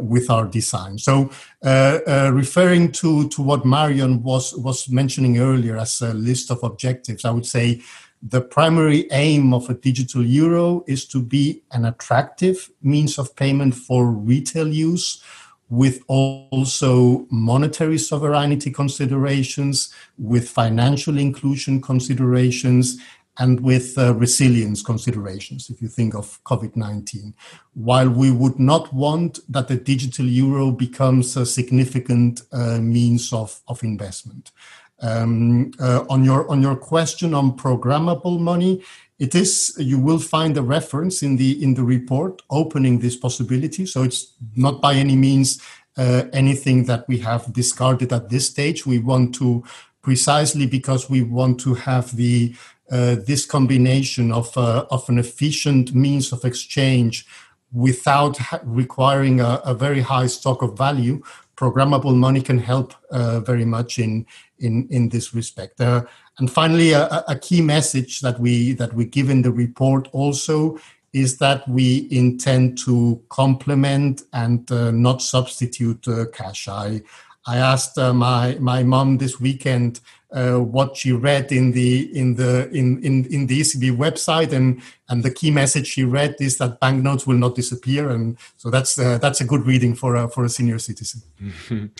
with 0.00 0.30
our 0.30 0.46
design. 0.46 0.98
So 0.98 1.30
referring 1.62 2.92
to 2.92 3.28
to 3.28 3.42
what 3.42 3.64
Marion 3.64 4.22
was 4.22 4.54
was 4.54 4.88
mentioning 4.88 5.38
earlier 5.38 5.76
as 5.76 6.00
a 6.00 6.12
list 6.12 6.50
of 6.50 6.62
objectives, 6.64 7.24
I 7.24 7.30
would 7.30 7.46
say 7.46 7.82
the 8.22 8.40
primary 8.40 9.06
aim 9.12 9.54
of 9.54 9.68
a 9.70 9.74
digital 9.74 10.24
euro 10.24 10.84
is 10.86 11.04
to 11.06 11.22
be 11.22 11.62
an 11.72 11.84
attractive 11.84 12.70
means 12.82 13.18
of 13.18 13.34
payment 13.36 13.74
for 13.74 14.10
retail 14.10 14.68
use 14.68 15.22
with 15.70 16.02
also 16.08 17.26
monetary 17.30 17.98
sovereignty 17.98 18.70
considerations, 18.70 19.92
with 20.16 20.48
financial 20.48 21.18
inclusion 21.18 21.80
considerations, 21.80 22.98
and 23.38 23.60
with 23.60 23.96
uh, 23.96 24.14
resilience 24.14 24.82
considerations, 24.82 25.70
if 25.70 25.80
you 25.80 25.88
think 25.88 26.14
of 26.14 26.42
COVID 26.44 26.74
19. 26.74 27.34
While 27.74 28.10
we 28.10 28.32
would 28.32 28.58
not 28.58 28.92
want 28.92 29.38
that 29.48 29.68
the 29.68 29.76
digital 29.76 30.26
euro 30.26 30.72
becomes 30.72 31.36
a 31.36 31.46
significant 31.46 32.42
uh, 32.50 32.80
means 32.80 33.32
of, 33.32 33.60
of 33.68 33.82
investment. 33.84 34.50
Um, 35.00 35.70
uh, 35.78 36.04
on 36.10 36.24
your 36.24 36.50
on 36.50 36.60
your 36.60 36.76
question 36.76 37.32
on 37.32 37.56
programmable 37.56 38.40
money, 38.40 38.82
it 39.18 39.34
is 39.34 39.74
you 39.78 39.98
will 39.98 40.18
find 40.18 40.56
a 40.56 40.62
reference 40.62 41.22
in 41.22 41.36
the 41.36 41.62
in 41.62 41.74
the 41.74 41.84
report 41.84 42.42
opening 42.50 42.98
this 42.98 43.16
possibility. 43.16 43.86
So 43.86 44.02
it's 44.02 44.32
not 44.56 44.80
by 44.80 44.94
any 44.94 45.16
means 45.16 45.60
uh, 45.96 46.24
anything 46.32 46.84
that 46.84 47.06
we 47.08 47.18
have 47.18 47.52
discarded 47.52 48.12
at 48.12 48.28
this 48.28 48.46
stage. 48.46 48.86
We 48.86 48.98
want 48.98 49.34
to 49.36 49.64
precisely 50.02 50.66
because 50.66 51.10
we 51.10 51.22
want 51.22 51.60
to 51.60 51.74
have 51.74 52.16
the 52.16 52.54
uh, 52.90 53.16
this 53.26 53.44
combination 53.44 54.32
of 54.32 54.56
uh, 54.56 54.86
of 54.90 55.08
an 55.08 55.18
efficient 55.18 55.94
means 55.94 56.32
of 56.32 56.44
exchange 56.44 57.26
without 57.72 58.38
requiring 58.64 59.40
a, 59.40 59.60
a, 59.64 59.74
very 59.74 60.00
high 60.00 60.26
stock 60.26 60.62
of 60.62 60.78
value. 60.78 61.20
Programmable 61.54 62.16
money 62.16 62.40
can 62.40 62.58
help 62.58 62.94
uh, 63.10 63.40
very 63.40 63.66
much 63.66 63.98
in 63.98 64.24
in 64.60 64.86
in 64.90 65.08
this 65.08 65.34
respect. 65.34 65.80
Uh, 65.80 66.02
and 66.38 66.50
finally, 66.50 66.92
a, 66.92 67.24
a, 67.28 67.36
key 67.38 67.60
message 67.60 68.20
that 68.20 68.38
we 68.38 68.72
that 68.74 68.94
we 68.94 69.04
give 69.04 69.30
in 69.30 69.42
the 69.42 69.50
report 69.50 70.08
also 70.12 70.78
is 71.12 71.38
that 71.38 71.66
we 71.68 72.06
intend 72.10 72.78
to 72.78 73.20
complement 73.28 74.22
and 74.32 74.70
uh, 74.70 74.90
not 74.90 75.22
substitute 75.22 76.06
uh, 76.06 76.26
cash. 76.32 76.68
I 76.68 77.02
I 77.46 77.56
asked 77.56 77.98
uh, 77.98 78.12
my 78.12 78.56
my 78.60 78.82
mom 78.82 79.18
this 79.18 79.40
weekend 79.40 80.00
uh, 80.30 80.56
what 80.58 80.96
she 80.96 81.12
read 81.12 81.50
in 81.50 81.72
the 81.72 82.14
in 82.16 82.34
the 82.34 82.68
in, 82.70 83.02
in 83.02 83.24
in 83.26 83.46
the 83.46 83.60
ECB 83.60 83.96
website, 83.96 84.52
and 84.52 84.82
and 85.08 85.22
the 85.22 85.30
key 85.30 85.50
message 85.50 85.86
she 85.86 86.04
read 86.04 86.36
is 86.40 86.58
that 86.58 86.80
banknotes 86.80 87.26
will 87.26 87.38
not 87.38 87.54
disappear, 87.54 88.10
and 88.10 88.36
so 88.56 88.70
that's 88.70 88.98
uh, 88.98 89.18
that's 89.18 89.40
a 89.40 89.44
good 89.44 89.66
reading 89.66 89.94
for 89.94 90.16
a, 90.16 90.28
for 90.28 90.44
a 90.44 90.48
senior 90.48 90.78
citizen. 90.78 91.22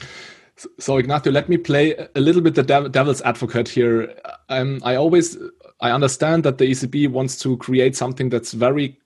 So 0.78 0.98
Ignacio, 0.98 1.32
let 1.32 1.48
me 1.48 1.56
play 1.56 1.94
a 2.14 2.20
little 2.20 2.42
bit 2.42 2.54
the 2.54 2.62
devil's 2.62 3.22
advocate 3.22 3.68
here. 3.68 4.14
Um, 4.48 4.80
I 4.82 4.96
always 4.96 5.36
I 5.80 5.90
understand 5.90 6.42
that 6.44 6.58
the 6.58 6.70
ECB 6.70 7.08
wants 7.08 7.38
to 7.40 7.56
create 7.58 7.96
something 7.96 8.28
that's 8.28 8.52
very 8.52 8.98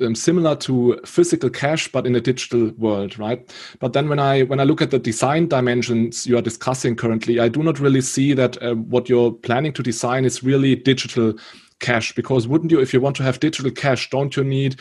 um, 0.00 0.14
similar 0.14 0.56
to 0.56 0.98
physical 1.04 1.50
cash, 1.50 1.90
but 1.92 2.06
in 2.06 2.16
a 2.16 2.20
digital 2.20 2.70
world, 2.78 3.18
right? 3.18 3.48
But 3.78 3.92
then 3.92 4.08
when 4.08 4.18
I 4.18 4.42
when 4.42 4.60
I 4.60 4.64
look 4.64 4.82
at 4.82 4.90
the 4.90 4.98
design 4.98 5.48
dimensions 5.48 6.26
you 6.26 6.36
are 6.38 6.42
discussing 6.42 6.96
currently, 6.96 7.38
I 7.38 7.48
do 7.48 7.62
not 7.62 7.78
really 7.78 8.00
see 8.00 8.32
that 8.34 8.60
uh, 8.62 8.74
what 8.74 9.08
you're 9.08 9.32
planning 9.32 9.72
to 9.74 9.82
design 9.82 10.24
is 10.24 10.42
really 10.42 10.74
digital 10.74 11.34
cash. 11.80 12.14
Because 12.14 12.48
wouldn't 12.48 12.72
you, 12.72 12.80
if 12.80 12.92
you 12.92 13.00
want 13.00 13.16
to 13.16 13.22
have 13.22 13.40
digital 13.40 13.70
cash, 13.70 14.10
don't 14.10 14.36
you 14.36 14.44
need 14.44 14.80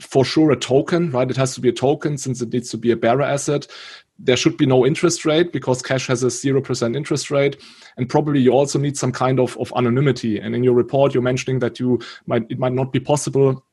for 0.00 0.24
sure 0.24 0.50
a 0.50 0.56
token, 0.56 1.10
right? 1.10 1.30
It 1.30 1.36
has 1.36 1.54
to 1.54 1.60
be 1.60 1.68
a 1.68 1.72
token 1.72 2.16
since 2.18 2.40
it 2.40 2.52
needs 2.52 2.70
to 2.70 2.78
be 2.78 2.90
a 2.90 2.96
bearer 2.96 3.22
asset 3.22 3.66
there 4.22 4.36
should 4.36 4.56
be 4.56 4.66
no 4.66 4.86
interest 4.86 5.24
rate 5.24 5.52
because 5.52 5.82
cash 5.82 6.06
has 6.06 6.22
a 6.22 6.26
0% 6.26 6.96
interest 6.96 7.30
rate. 7.30 7.60
And 7.96 8.08
probably 8.08 8.40
you 8.40 8.52
also 8.52 8.78
need 8.78 8.96
some 8.96 9.12
kind 9.12 9.40
of, 9.40 9.56
of 9.58 9.72
anonymity. 9.76 10.38
And 10.38 10.54
in 10.54 10.62
your 10.62 10.74
report 10.74 11.14
you're 11.14 11.22
mentioning 11.22 11.60
that 11.60 11.80
you 11.80 12.00
might 12.26 12.44
it 12.50 12.58
might 12.58 12.72
not 12.74 12.92
be 12.92 13.00
possible 13.00 13.64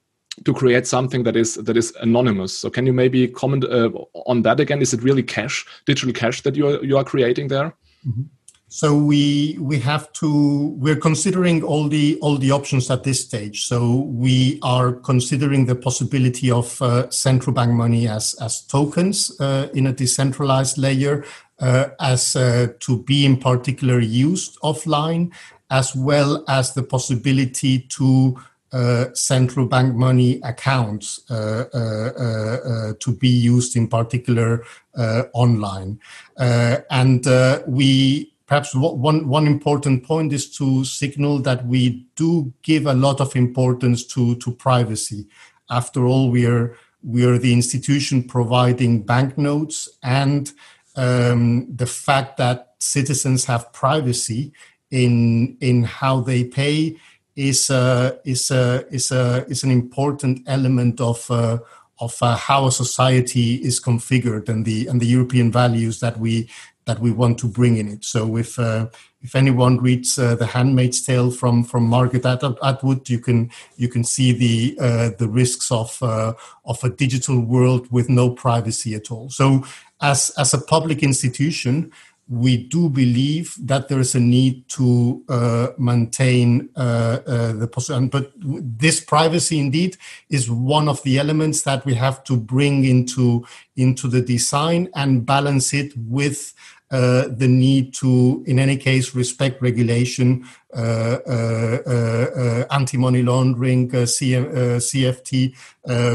to 0.45 0.53
create 0.53 0.85
something 0.85 1.23
that 1.23 1.35
is 1.35 1.55
that 1.55 1.77
is 1.77 1.93
anonymous. 2.01 2.57
So 2.57 2.69
can 2.69 2.85
you 2.85 2.93
maybe 2.93 3.27
comment 3.27 3.65
uh, 3.65 3.89
on 4.25 4.43
that 4.43 4.59
again? 4.59 4.81
Is 4.81 4.93
it 4.93 5.03
really 5.03 5.23
cash 5.23 5.65
digital 5.85 6.13
cash 6.13 6.41
that 6.41 6.55
you 6.55 6.67
are, 6.67 6.83
you 6.83 6.97
are 6.97 7.03
creating 7.03 7.49
there? 7.49 7.73
Mm 8.05 8.13
-hmm. 8.13 8.36
So 8.69 8.97
we 8.97 9.57
we 9.61 9.79
have 9.79 10.11
to 10.13 10.75
we're 10.77 10.97
considering 10.97 11.63
all 11.63 11.87
the 11.87 12.19
all 12.21 12.37
the 12.37 12.51
options 12.51 12.91
at 12.91 13.03
this 13.03 13.23
stage. 13.23 13.65
So 13.65 14.01
we 14.01 14.59
are 14.61 14.91
considering 14.91 15.65
the 15.65 15.75
possibility 15.75 16.51
of 16.51 16.81
uh, 16.81 17.09
central 17.09 17.53
bank 17.53 17.71
money 17.71 18.09
as 18.09 18.35
as 18.41 18.61
tokens 18.61 19.39
uh, 19.39 19.69
in 19.73 19.87
a 19.87 19.93
decentralized 19.93 20.77
layer, 20.77 21.23
uh, 21.59 21.89
as 22.01 22.35
uh, 22.35 22.67
to 22.81 23.03
be 23.03 23.25
in 23.25 23.37
particular 23.37 24.01
used 24.01 24.59
offline, 24.59 25.31
as 25.71 25.95
well 25.95 26.43
as 26.49 26.73
the 26.73 26.83
possibility 26.83 27.79
to 27.79 28.37
uh, 28.73 29.05
central 29.13 29.65
bank 29.65 29.95
money 29.95 30.41
accounts 30.43 31.21
uh, 31.31 31.63
uh, 31.73 31.77
uh 31.77 32.93
to 32.99 33.11
be 33.13 33.29
used 33.29 33.77
in 33.77 33.87
particular 33.87 34.61
uh, 34.97 35.23
online. 35.33 35.99
and 36.37 37.25
we 37.65 38.33
perhaps 38.47 38.73
one, 38.73 39.27
one 39.27 39.45
important 39.45 40.03
point 40.03 40.31
is 40.31 40.49
to 40.57 40.85
signal 40.85 41.39
that 41.39 41.65
we 41.65 42.07
do 42.15 42.53
give 42.63 42.85
a 42.85 42.93
lot 42.93 43.19
of 43.19 43.35
importance 43.35 44.05
to, 44.05 44.35
to 44.37 44.51
privacy. 44.51 45.27
After 45.69 46.05
all, 46.05 46.31
we 46.31 46.45
are, 46.45 46.75
we 47.03 47.25
are 47.25 47.37
the 47.37 47.51
institution 47.51 48.23
providing 48.23 49.03
banknotes 49.03 49.89
and 50.01 50.51
um, 50.95 51.67
the 51.75 51.85
fact 51.85 52.37
that 52.37 52.73
citizens 52.79 53.43
have 53.45 53.71
privacy 53.73 54.53
in, 54.91 55.57
in 55.59 55.83
how 55.83 56.21
they 56.21 56.45
pay 56.45 56.97
is, 57.35 57.69
uh, 57.69 58.15
is, 58.23 58.49
uh, 58.49 58.83
is, 58.89 59.11
uh, 59.11 59.43
is 59.49 59.63
an 59.63 59.71
important 59.71 60.41
element 60.47 61.01
of, 61.01 61.29
uh, 61.29 61.57
of 61.99 62.15
uh, 62.21 62.37
how 62.37 62.67
a 62.67 62.71
society 62.71 63.55
is 63.55 63.81
configured 63.81 64.47
and 64.49 64.65
the 64.65 64.87
and 64.87 65.01
the 65.01 65.05
European 65.05 65.51
values 65.51 65.99
that 65.99 66.19
we 66.19 66.47
that 66.87 66.99
we 66.99 67.11
want 67.11 67.37
to 67.37 67.47
bring 67.47 67.77
in 67.77 67.87
it. 67.87 68.03
So 68.03 68.37
if 68.37 68.57
uh, 68.57 68.87
if 69.21 69.35
anyone 69.35 69.77
reads 69.77 70.17
uh, 70.17 70.35
the 70.35 70.47
Handmaid's 70.47 71.01
Tale 71.01 71.29
from 71.29 71.63
from 71.63 71.83
Margaret 71.85 72.25
Atwood, 72.25 73.09
you 73.09 73.19
can 73.19 73.51
you 73.75 73.89
can 73.89 74.03
see 74.03 74.31
the 74.31 74.77
uh, 74.79 75.09
the 75.19 75.27
risks 75.27 75.71
of 75.71 76.01
uh, 76.01 76.33
of 76.65 76.83
a 76.83 76.89
digital 76.89 77.39
world 77.39 77.91
with 77.91 78.09
no 78.09 78.31
privacy 78.31 78.95
at 78.95 79.11
all. 79.11 79.29
So 79.29 79.65
as 80.01 80.31
as 80.37 80.53
a 80.53 80.61
public 80.61 81.03
institution, 81.03 81.91
we 82.29 82.57
do 82.57 82.89
believe 82.89 83.55
that 83.59 83.87
there 83.87 83.99
is 83.99 84.13
a 84.13 84.19
need 84.19 84.67
to 84.67 85.23
uh, 85.29 85.69
maintain 85.77 86.69
uh, 86.75 87.19
uh, 87.25 87.53
the 87.53 87.67
possibility. 87.67 88.09
But 88.09 88.31
this 88.37 88.99
privacy, 88.99 89.59
indeed, 89.59 89.97
is 90.29 90.51
one 90.51 90.89
of 90.89 91.01
the 91.03 91.19
elements 91.19 91.61
that 91.61 91.85
we 91.85 91.93
have 91.95 92.23
to 92.25 92.35
bring 92.35 92.83
into 92.83 93.45
into 93.75 94.07
the 94.07 94.21
design 94.21 94.89
and 94.95 95.25
balance 95.25 95.73
it 95.73 95.93
with 95.95 96.53
uh, 96.89 97.27
the 97.27 97.47
need 97.49 97.93
to, 97.93 98.43
in 98.47 98.59
any 98.59 98.77
case, 98.77 99.13
respect 99.13 99.61
regulation, 99.61 100.47
uh, 100.73 101.17
uh, 101.27 101.77
uh 101.85 102.65
anti-money 102.71 103.21
laundering, 103.21 103.89
CFT. 103.89 105.53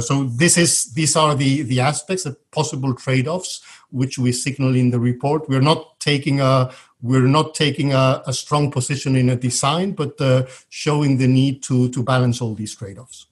so 0.02 0.24
this 0.24 0.56
is 0.56 0.92
these 0.94 1.14
are 1.14 1.34
the 1.34 1.62
the 1.62 1.80
aspects, 1.80 2.24
the 2.24 2.36
possible 2.52 2.94
trade-offs, 2.94 3.60
which 3.92 4.18
we 4.18 4.32
signal 4.32 4.74
in 4.74 4.90
the 4.90 4.98
report. 4.98 5.48
We're 5.48 5.60
not 5.60 6.00
taking 6.00 6.40
a 6.40 6.72
we're 7.02 7.26
not 7.26 7.54
taking 7.54 7.92
a, 7.92 8.22
a 8.26 8.32
strong 8.32 8.70
position 8.70 9.16
in 9.16 9.28
a 9.28 9.36
design, 9.36 9.92
but 9.92 10.20
uh, 10.20 10.46
showing 10.68 11.18
the 11.18 11.28
need 11.28 11.62
to 11.64 11.88
to 11.90 12.02
balance 12.02 12.40
all 12.40 12.54
these 12.54 12.74
trade-offs. 12.74 13.26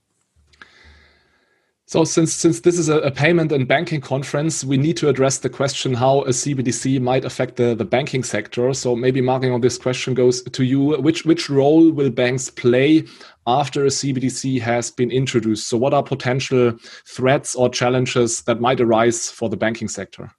So 1.90 2.05
since 2.05 2.33
since 2.33 2.61
this 2.61 2.79
is 2.79 2.88
a, 2.88 2.99
a, 2.99 3.11
payment 3.11 3.51
and 3.51 3.66
banking 3.66 4.01
conference, 4.01 4.62
we 4.62 4.77
need 4.77 4.96
to 4.99 5.09
address 5.09 5.38
the 5.38 5.49
question 5.49 5.92
how 5.92 6.20
a 6.20 6.29
CBDC 6.29 7.01
might 7.01 7.25
affect 7.25 7.57
the, 7.57 7.75
the 7.75 7.85
banking 7.85 8.23
sector. 8.23 8.73
So 8.75 8.94
maybe 8.94 9.20
marking 9.20 9.51
on 9.51 9.61
this 9.61 9.77
question 9.77 10.14
goes 10.14 10.40
to 10.40 10.62
you. 10.62 11.01
Which 11.01 11.25
which 11.25 11.51
role 11.51 11.90
will 11.90 12.11
banks 12.11 12.49
play 12.49 13.07
after 13.49 13.87
a 13.87 13.88
CBDC 13.88 14.61
has 14.61 14.92
been 14.92 15.11
introduced? 15.11 15.66
So 15.66 15.77
what 15.79 15.92
are 15.92 16.05
potential 16.05 16.79
threats 17.09 17.57
or 17.57 17.68
challenges 17.68 18.42
that 18.42 18.61
might 18.61 18.81
arise 18.81 19.29
for 19.29 19.49
the 19.49 19.57
banking 19.57 19.88
sector? 19.88 20.31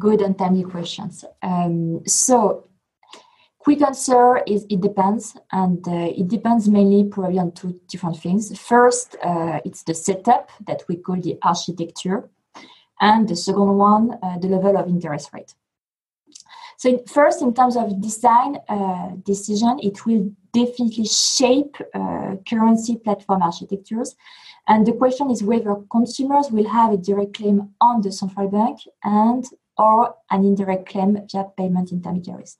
Good 0.00 0.20
and 0.22 0.36
timely 0.36 0.64
questions. 0.64 1.24
Um, 1.42 2.02
so 2.06 2.70
Quick 3.60 3.82
answer 3.82 4.38
is 4.46 4.64
it 4.70 4.80
depends, 4.80 5.36
and 5.52 5.86
uh, 5.86 6.08
it 6.16 6.28
depends 6.28 6.66
mainly 6.66 7.04
probably 7.04 7.38
on 7.38 7.52
two 7.52 7.78
different 7.88 8.16
things. 8.16 8.58
First, 8.58 9.16
uh, 9.22 9.60
it's 9.66 9.82
the 9.82 9.92
setup 9.92 10.50
that 10.66 10.82
we 10.88 10.96
call 10.96 11.20
the 11.20 11.38
architecture, 11.42 12.30
and 13.02 13.28
the 13.28 13.36
second 13.36 13.76
one, 13.76 14.16
uh, 14.22 14.38
the 14.38 14.48
level 14.48 14.78
of 14.78 14.88
interest 14.88 15.28
rate. 15.34 15.54
So, 16.78 17.02
first, 17.06 17.42
in 17.42 17.52
terms 17.52 17.76
of 17.76 18.00
design 18.00 18.56
uh, 18.66 19.10
decision, 19.26 19.78
it 19.82 20.06
will 20.06 20.32
definitely 20.54 21.04
shape 21.04 21.76
uh, 21.92 22.36
currency 22.48 22.96
platform 22.96 23.42
architectures. 23.42 24.16
And 24.68 24.86
the 24.86 24.94
question 24.94 25.30
is 25.30 25.42
whether 25.42 25.76
consumers 25.90 26.50
will 26.50 26.68
have 26.68 26.94
a 26.94 26.96
direct 26.96 27.34
claim 27.34 27.74
on 27.82 28.00
the 28.00 28.10
central 28.10 28.48
bank 28.48 28.78
and 29.04 29.44
or 29.80 30.14
an 30.30 30.44
indirect 30.44 30.84
claim 30.90 31.10
via 31.30 31.44
payment 31.56 31.90
intermediaries. 31.90 32.58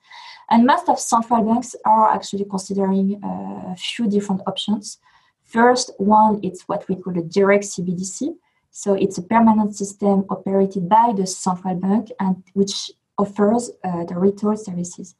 And 0.48 0.66
most 0.66 0.88
of 0.88 0.98
central 0.98 1.42
banks 1.44 1.76
are 1.85 2.09
actually 2.16 2.46
considering 2.46 3.20
uh, 3.22 3.72
a 3.72 3.76
few 3.76 4.09
different 4.09 4.40
options. 4.46 4.98
First 5.44 5.92
one, 5.98 6.40
it's 6.42 6.62
what 6.68 6.88
we 6.88 6.96
call 6.96 7.18
a 7.18 7.22
direct 7.22 7.64
CBDC. 7.64 8.35
So 8.70 8.94
it's 8.94 9.18
a 9.18 9.22
permanent 9.22 9.76
system 9.76 10.24
operated 10.30 10.88
by 10.88 11.12
the 11.14 11.26
central 11.26 11.74
bank 11.74 12.11
and 12.18 12.42
which 12.54 12.90
offers 13.18 13.70
uh, 13.85 14.04
the 14.04 14.16
retail 14.16 14.56
services. 14.56 15.14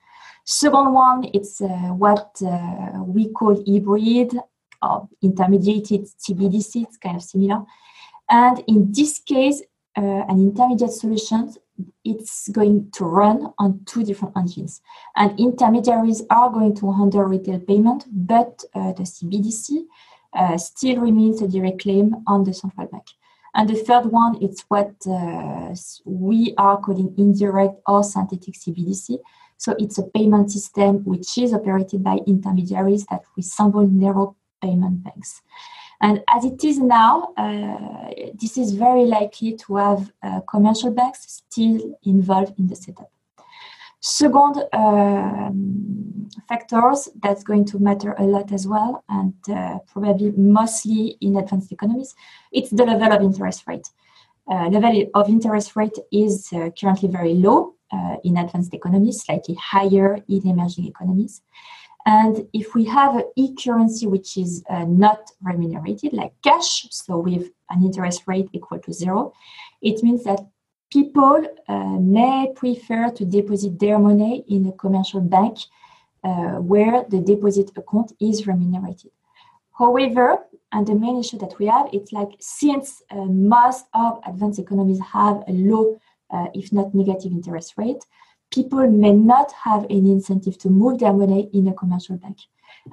Second 0.45 0.95
one, 0.95 1.29
it's 1.35 1.61
uh, 1.61 1.69
what 2.05 2.31
uh, 2.43 3.05
we 3.05 3.29
call 3.29 3.55
hybrid 3.67 4.33
or 4.83 5.09
intermediated 5.23 6.09
CBDC. 6.23 6.85
It's 6.85 6.97
kind 6.97 7.17
of 7.17 7.23
similar. 7.23 7.63
And 8.29 8.65
in 8.67 8.91
this 8.91 9.19
case, 9.19 9.63
uh, 9.97 10.25
an 10.29 10.39
intermediate 10.39 10.93
solution, 10.93 11.53
it's 12.05 12.49
going 12.49 12.91
to 12.93 13.05
run 13.05 13.53
on 13.59 13.81
two 13.87 14.05
different 14.05 14.37
engines. 14.37 14.81
And 15.17 15.39
intermediaries 15.39 16.23
are 16.31 16.51
going 16.51 16.75
to 16.77 16.93
handle 16.93 17.23
retail 17.23 17.61
payment, 17.61 18.05
but 18.11 18.65
uh, 18.75 18.93
the 18.93 19.05
CBDC 19.05 19.85
uh, 20.33 20.57
still 20.59 21.01
remains 21.01 21.43
a 21.43 21.49
direct 21.49 21.81
claim 21.83 22.17
on 22.27 22.45
the 22.45 22.55
central 22.55 22.87
bank. 22.87 23.05
And 23.55 23.69
the 23.69 23.75
third 23.75 24.07
one, 24.07 24.39
it's 24.41 24.65
what 24.69 24.95
uh, 25.07 25.75
we 26.05 26.55
are 26.57 26.79
calling 26.79 27.15
indirect 27.19 27.81
or 27.87 28.05
synthetic 28.05 28.55
CBDC. 28.55 29.19
So 29.57 29.75
it's 29.79 29.99
a 29.99 30.05
payment 30.05 30.53
system 30.53 31.05
which 31.05 31.37
is 31.37 31.53
operated 31.53 32.05
by 32.05 32.19
intermediaries 32.27 33.07
that 33.07 33.23
resemble 33.37 33.87
narrow 33.87 34.37
payment 34.63 35.03
banks. 35.03 35.43
And 36.01 36.23
as 36.35 36.45
it 36.45 36.65
is 36.65 36.79
now, 36.79 37.33
uh, 37.37 38.11
this 38.41 38.57
is 38.57 38.73
very 38.73 39.05
likely 39.05 39.57
to 39.57 39.77
have 39.77 40.13
uh, 40.23 40.41
commercial 40.49 40.91
banks 40.91 41.43
still 41.51 41.99
involved 42.05 42.59
in 42.59 42.67
the 42.67 42.77
setup. 42.77 43.11
Second 44.03 44.65
um, 44.73 46.29
factors 46.49 47.11
that's 47.23 47.45
going 47.45 47.67
to 47.67 47.79
matter 47.79 48.15
a 48.19 48.23
lot 48.23 48.51
as 48.51 48.67
well, 48.67 49.05
and 49.11 49.35
uh, 49.51 49.79
probably 49.93 50.33
mostly 50.33 51.19
in 51.21 51.37
advanced 51.37 51.71
economies, 51.71 52.15
it's 52.51 52.71
the 52.71 52.85
level 52.85 53.13
of 53.13 53.21
interest 53.21 53.65
rate. 53.67 53.87
Uh, 54.51 54.69
level 54.71 55.05
of 55.15 55.29
interest 55.29 55.77
rate 55.77 55.99
is 56.11 56.49
uh, 56.55 56.71
currently 56.81 57.11
very 57.11 57.35
low 57.35 57.75
uh, 57.93 58.17
in 58.25 58.39
advanced 58.39 58.73
economies, 58.73 59.23
slightly 59.23 59.55
higher 59.57 60.19
in 60.29 60.49
emerging 60.49 60.87
economies. 60.87 61.43
And 62.07 62.47
if 62.53 62.75
we 62.75 62.85
have 62.87 63.17
an 63.17 63.25
e-currency 63.37 64.07
which 64.07 64.37
is 64.37 64.65
uh, 64.71 64.85
not 64.85 65.31
remunerated, 65.43 66.13
like 66.13 66.33
cash, 66.43 66.87
so 66.91 67.19
with 67.19 67.51
an 67.69 67.85
interest 67.85 68.23
rate 68.27 68.49
equal 68.53 68.79
to 68.79 68.93
zero, 68.93 69.33
it 69.83 70.03
means 70.03 70.25
that 70.25 70.41
people 70.91 71.47
uh, 71.69 71.99
may 72.01 72.53
prefer 72.57 73.11
to 73.11 73.25
deposit 73.25 73.79
their 73.79 73.99
money 73.99 74.45
in 74.49 74.67
a 74.67 74.73
commercial 74.73 75.21
bank 75.21 75.59
uh, 76.25 76.57
where 76.57 77.05
the 77.09 77.21
deposit 77.21 77.71
account 77.77 78.13
is 78.21 78.47
remunerated. 78.47 79.11
However, 79.79 80.39
and 80.73 80.87
the 80.87 80.95
main 80.95 81.19
issue 81.19 81.39
that 81.39 81.59
we 81.59 81.67
have, 81.67 81.89
it's 81.93 82.13
like 82.13 82.29
since 82.39 83.03
uh, 83.11 83.25
most 83.25 83.87
of 83.95 84.21
advanced 84.27 84.59
economies 84.59 85.01
have 85.01 85.43
a 85.49 85.53
low, 85.53 85.99
uh, 86.31 86.47
if 86.55 86.73
not 86.73 86.95
negative 86.95 87.33
interest 87.33 87.75
rate, 87.77 88.05
people 88.51 88.89
may 88.91 89.13
not 89.13 89.53
have 89.53 89.85
any 89.91 90.11
incentive 90.11 90.59
to 90.59 90.69
move 90.69 90.99
their 90.99 91.13
money 91.13 91.49
in 91.53 91.69
a 91.69 91.75
commercial 91.75 92.17
bank. 92.17 92.39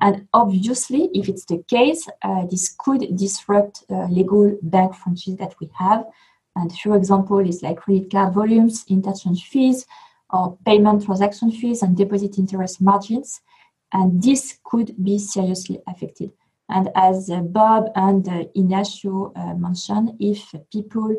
And 0.02 0.28
obviously, 0.34 1.10
if 1.14 1.30
it's 1.30 1.46
the 1.46 1.64
case, 1.68 2.08
uh, 2.22 2.46
this 2.46 2.76
could 2.78 3.16
disrupt 3.16 3.84
uh, 3.90 4.06
legal 4.06 4.58
bank 4.62 4.96
franchise 4.96 5.38
that 5.38 5.56
we 5.60 5.70
have. 5.78 6.06
And 6.56 6.72
few 6.72 6.94
examples 6.94 7.48
is 7.48 7.62
like 7.62 7.78
credit 7.78 8.12
card 8.12 8.34
volumes, 8.34 8.86
interchange 8.90 9.46
fees, 9.46 9.86
or 10.30 10.58
payment 10.66 11.06
transaction 11.06 11.52
fees 11.52 11.84
and 11.84 11.96
deposit 11.96 12.38
interest 12.38 12.82
margins. 12.82 13.42
And 13.94 14.22
this 14.22 14.60
could 14.64 14.94
be 15.02 15.18
seriously 15.20 15.80
affected. 15.88 16.32
And 16.70 16.90
as 16.96 17.30
uh, 17.30 17.40
Bob 17.42 17.92
and 17.96 18.28
uh, 18.28 18.44
Ignacio 18.54 19.32
uh, 19.36 19.54
mentioned, 19.54 20.18
if 20.20 20.54
people 20.72 21.16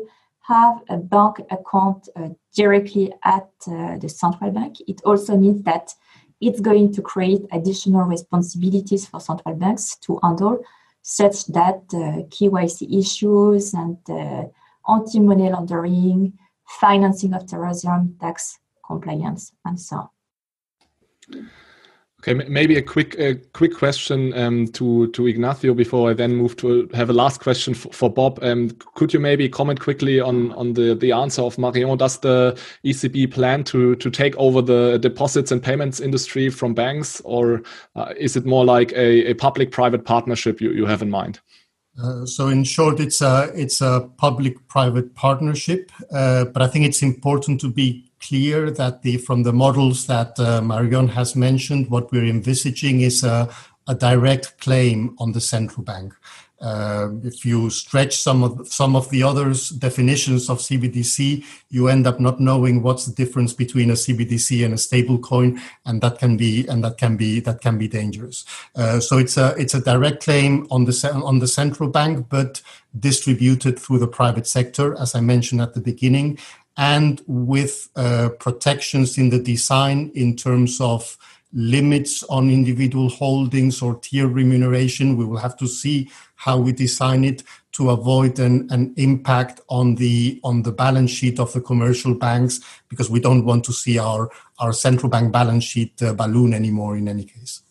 have 0.49 0.81
a 0.89 0.97
bank 0.97 1.39
account 1.51 2.09
uh, 2.15 2.29
directly 2.55 3.13
at 3.23 3.49
uh, 3.67 3.97
the 3.97 4.09
central 4.09 4.51
bank, 4.51 4.77
it 4.87 4.99
also 5.05 5.37
means 5.37 5.63
that 5.63 5.93
it's 6.41 6.59
going 6.59 6.91
to 6.93 7.01
create 7.01 7.41
additional 7.51 8.03
responsibilities 8.03 9.05
for 9.07 9.19
central 9.19 9.55
banks 9.55 9.95
to 9.97 10.19
handle, 10.23 10.59
such 11.01 11.45
that 11.47 11.83
uh, 11.93 12.23
KYC 12.33 12.99
issues 12.99 13.73
and 13.73 13.97
uh, 14.09 14.43
anti 14.91 15.19
money 15.19 15.49
laundering, 15.49 16.33
financing 16.67 17.33
of 17.33 17.45
terrorism, 17.47 18.15
tax 18.19 18.57
compliance, 18.85 19.53
and 19.65 19.79
so 19.79 19.95
on. 19.97 20.09
Okay, 22.19 22.33
maybe 22.49 22.75
a 22.75 22.81
quick 22.81 23.17
a 23.17 23.35
quick 23.53 23.73
question 23.73 24.33
um, 24.37 24.67
to 24.73 25.07
to 25.11 25.25
Ignacio 25.25 25.73
before 25.73 26.09
I 26.09 26.13
then 26.13 26.35
move 26.35 26.57
to 26.57 26.89
have 26.93 27.09
a 27.09 27.13
last 27.13 27.39
question 27.39 27.73
for, 27.73 27.93
for 27.93 28.09
Bob. 28.09 28.39
Um, 28.41 28.71
could 28.95 29.13
you 29.13 29.21
maybe 29.21 29.47
comment 29.47 29.79
quickly 29.79 30.19
on 30.19 30.51
on 30.51 30.73
the 30.73 30.95
the 30.95 31.13
answer 31.13 31.41
of 31.41 31.57
Marion? 31.57 31.97
Does 31.97 32.19
the 32.19 32.59
ECB 32.83 33.31
plan 33.31 33.63
to 33.65 33.95
to 33.95 34.09
take 34.09 34.35
over 34.35 34.61
the 34.61 34.99
deposits 34.99 35.49
and 35.49 35.63
payments 35.63 36.01
industry 36.01 36.49
from 36.49 36.73
banks, 36.73 37.21
or 37.23 37.61
uh, 37.95 38.13
is 38.17 38.35
it 38.35 38.45
more 38.45 38.65
like 38.65 38.91
a, 38.91 39.29
a 39.29 39.33
public 39.35 39.71
private 39.71 40.03
partnership 40.03 40.59
you, 40.59 40.71
you 40.71 40.85
have 40.85 41.01
in 41.01 41.09
mind? 41.09 41.39
Uh, 42.01 42.25
so 42.25 42.47
in 42.47 42.63
short, 42.63 42.99
it's 42.99 43.21
a 43.21 43.51
it's 43.53 43.81
a 43.81 44.09
public-private 44.17 45.15
partnership, 45.15 45.91
uh, 46.11 46.45
but 46.45 46.61
I 46.61 46.67
think 46.67 46.85
it's 46.85 47.01
important 47.01 47.59
to 47.61 47.69
be 47.69 48.05
clear 48.21 48.71
that 48.71 49.01
the 49.01 49.17
from 49.17 49.43
the 49.43 49.53
models 49.53 50.07
that 50.07 50.39
uh, 50.39 50.61
Marion 50.61 51.09
has 51.09 51.35
mentioned, 51.35 51.89
what 51.89 52.11
we're 52.11 52.25
envisaging 52.25 53.01
is 53.01 53.23
a, 53.23 53.49
a 53.87 53.95
direct 53.95 54.59
claim 54.59 55.15
on 55.19 55.33
the 55.33 55.41
central 55.41 55.83
bank. 55.83 56.13
Uh, 56.61 57.09
if 57.23 57.45
you 57.45 57.69
stretch 57.69 58.17
some 58.17 58.43
of 58.43 58.67
some 58.67 58.95
of 58.95 59.09
the 59.11 59.23
others 59.23 59.69
definitions 59.69 60.49
of 60.49 60.59
CBDC, 60.59 61.43
you 61.69 61.87
end 61.87 62.05
up 62.05 62.19
not 62.19 62.39
knowing 62.39 62.81
what's 62.81 63.05
the 63.05 63.13
difference 63.13 63.53
between 63.53 63.89
a 63.89 63.93
CBDC 63.93 64.65
and 64.65 64.73
a 64.73 64.77
stable 64.77 65.17
coin, 65.17 65.61
and 65.85 66.01
that 66.01 66.19
can 66.19 66.35
be 66.35 66.67
and 66.67 66.83
that 66.83 66.97
can 66.97 67.15
be 67.15 67.39
that 67.39 67.61
can 67.61 67.77
be 67.77 67.87
dangerous. 67.87 68.43
Uh, 68.75 68.99
so 68.99 69.17
it's 69.17 69.37
a 69.37 69.55
it's 69.57 69.73
a 69.73 69.81
direct 69.81 70.23
claim 70.23 70.67
on 70.69 70.85
the 70.85 71.11
on 71.23 71.39
the 71.39 71.47
central 71.47 71.89
bank, 71.89 72.27
but 72.29 72.61
distributed 72.99 73.79
through 73.79 73.99
the 73.99 74.07
private 74.07 74.47
sector, 74.47 74.99
as 74.99 75.15
I 75.15 75.21
mentioned 75.21 75.61
at 75.61 75.75
the 75.75 75.81
beginning, 75.81 76.39
and 76.75 77.21
with 77.27 77.89
uh, 77.95 78.29
protections 78.39 79.17
in 79.17 79.29
the 79.29 79.39
design 79.39 80.11
in 80.15 80.35
terms 80.35 80.81
of 80.81 81.17
limits 81.53 82.23
on 82.23 82.49
individual 82.49 83.09
holdings 83.09 83.81
or 83.81 83.99
tier 83.99 84.27
remuneration. 84.27 85.17
We 85.17 85.25
will 85.25 85.37
have 85.37 85.57
to 85.57 85.67
see 85.67 86.09
how 86.39 86.57
we 86.57 86.71
design 86.71 87.25
it 87.25 87.43
to 87.73 87.89
avoid 87.89 88.39
an, 88.39 88.65
an 88.71 88.93
impact 88.95 89.59
on 89.67 89.95
the 89.95 90.39
on 90.43 90.63
the 90.63 90.71
balance 90.71 91.11
sheet 91.11 91.37
of 91.39 91.51
the 91.51 91.61
commercial 91.61 92.13
banks 92.15 92.61
because 92.87 93.09
we 93.09 93.19
don't 93.19 93.45
want 93.45 93.63
to 93.65 93.73
see 93.73 93.99
our 93.99 94.31
our 94.59 94.71
central 94.71 95.09
bank 95.09 95.31
balance 95.33 95.65
sheet 95.65 96.01
uh, 96.01 96.13
balloon 96.13 96.53
anymore 96.53 96.95
in 96.97 97.07
any 97.09 97.25
case. 97.25 97.61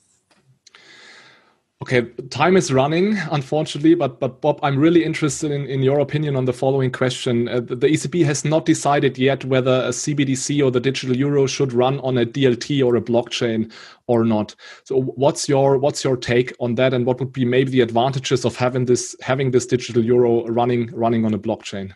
Okay, 1.81 2.03
time 2.31 2.57
is 2.57 2.73
running, 2.73 3.17
unfortunately, 3.31 3.95
but 3.95 4.19
but 4.19 4.41
Bob, 4.41 4.59
I'm 4.65 4.77
really 4.77 5.05
interested 5.05 5.53
in, 5.53 5.65
in 5.67 5.81
your 5.81 6.01
opinion 6.01 6.35
on 6.35 6.45
the 6.45 6.53
following 6.53 6.91
question. 6.91 7.49
Uh, 7.49 7.61
the, 7.61 7.77
the, 7.77 7.87
ECB 7.87 8.25
has 8.25 8.45
not 8.45 8.67
decided 8.67 9.17
yet 9.17 9.45
whether 9.45 9.71
a 9.71 9.91
CBDC 9.91 10.61
or 10.65 10.73
the 10.73 10.81
digital 10.81 11.17
euro 11.17 11.47
should 11.47 11.73
run 11.73 12.01
on 12.01 12.19
a 12.19 12.27
DLT 12.27 12.85
or 12.85 12.97
a 12.97 13.01
blockchain 13.01 13.73
or 14.09 14.25
not. 14.25 14.57
So, 14.83 15.03
what's 15.03 15.49
your 15.49 15.79
what's 15.79 16.03
your 16.03 16.17
take 16.17 16.53
on 16.59 16.75
that, 16.75 16.93
and 16.93 17.07
what 17.07 17.21
would 17.21 17.33
be 17.33 17.45
maybe 17.45 17.71
the 17.71 17.83
advantages 17.83 18.45
of 18.45 18.57
having 18.57 18.87
this 18.87 19.15
having 19.21 19.53
this 19.53 19.65
digital 19.65 20.05
euro 20.05 20.47
running 20.47 20.91
running 20.93 21.25
on 21.25 21.33
a 21.33 21.39
blockchain? 21.39 21.93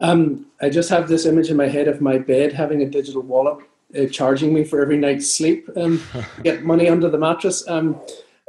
Um, 0.00 0.44
I 0.60 0.68
just 0.68 0.90
have 0.90 1.08
this 1.08 1.24
image 1.24 1.48
in 1.48 1.56
my 1.56 1.68
head 1.68 1.88
of 1.88 2.02
my 2.02 2.18
bed 2.18 2.52
having 2.52 2.82
a 2.82 2.86
digital 2.86 3.22
wallet 3.22 3.64
uh, 3.98 4.06
charging 4.06 4.52
me 4.52 4.62
for 4.62 4.82
every 4.82 4.98
night's 4.98 5.32
sleep, 5.32 5.70
um, 5.74 6.02
get 6.44 6.64
money 6.64 6.86
under 6.86 7.08
the 7.08 7.18
mattress. 7.18 7.66
Um, 7.66 7.98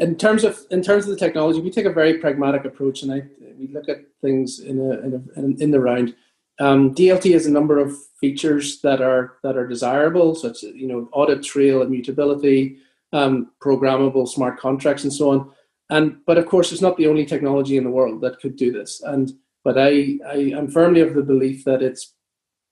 in 0.02 0.16
terms 0.18 0.44
of 0.44 0.60
in 0.72 0.82
terms 0.82 1.06
of 1.06 1.12
the 1.12 1.16
technology, 1.26 1.62
we 1.62 1.70
take 1.70 1.86
a 1.86 1.94
very 1.94 2.18
pragmatic 2.18 2.66
approach, 2.66 3.04
and 3.04 3.14
I 3.14 3.22
we 3.58 3.68
look 3.68 3.88
at 3.88 4.00
things 4.22 4.60
in 4.60 4.80
a 4.80 4.92
in, 5.06 5.32
a, 5.38 5.64
in 5.64 5.72
the 5.72 5.80
round. 5.80 6.16
Um, 6.60 6.94
DLT 6.94 7.34
has 7.34 7.46
a 7.46 7.52
number 7.52 7.78
of 7.78 7.96
features 8.20 8.82
that 8.82 9.02
are 9.02 9.38
that 9.44 9.56
are 9.56 9.68
desirable, 9.68 10.34
such 10.34 10.64
as 10.64 10.74
you 10.74 10.88
know 10.88 11.08
audit 11.14 11.44
trail, 11.44 11.84
immutability, 11.84 12.78
um, 13.14 13.52
programmable 13.62 14.28
smart 14.28 14.60
contracts, 14.60 15.04
and 15.04 15.14
so 15.14 15.30
on. 15.30 15.52
And 15.92 16.18
but 16.26 16.40
of 16.40 16.48
course, 16.48 16.72
it's 16.72 16.82
not 16.82 16.98
the 16.98 17.08
only 17.08 17.26
technology 17.26 17.78
in 17.78 17.84
the 17.84 17.92
world 17.92 18.22
that 18.22 18.40
could 18.40 18.56
do 18.56 18.72
this. 18.72 19.02
And 19.02 19.32
but 19.64 19.78
I 19.78 20.18
I 20.28 20.52
am 20.58 20.68
firmly 20.68 21.02
of 21.02 21.14
the 21.14 21.22
belief 21.22 21.64
that 21.66 21.84
it's 21.84 22.16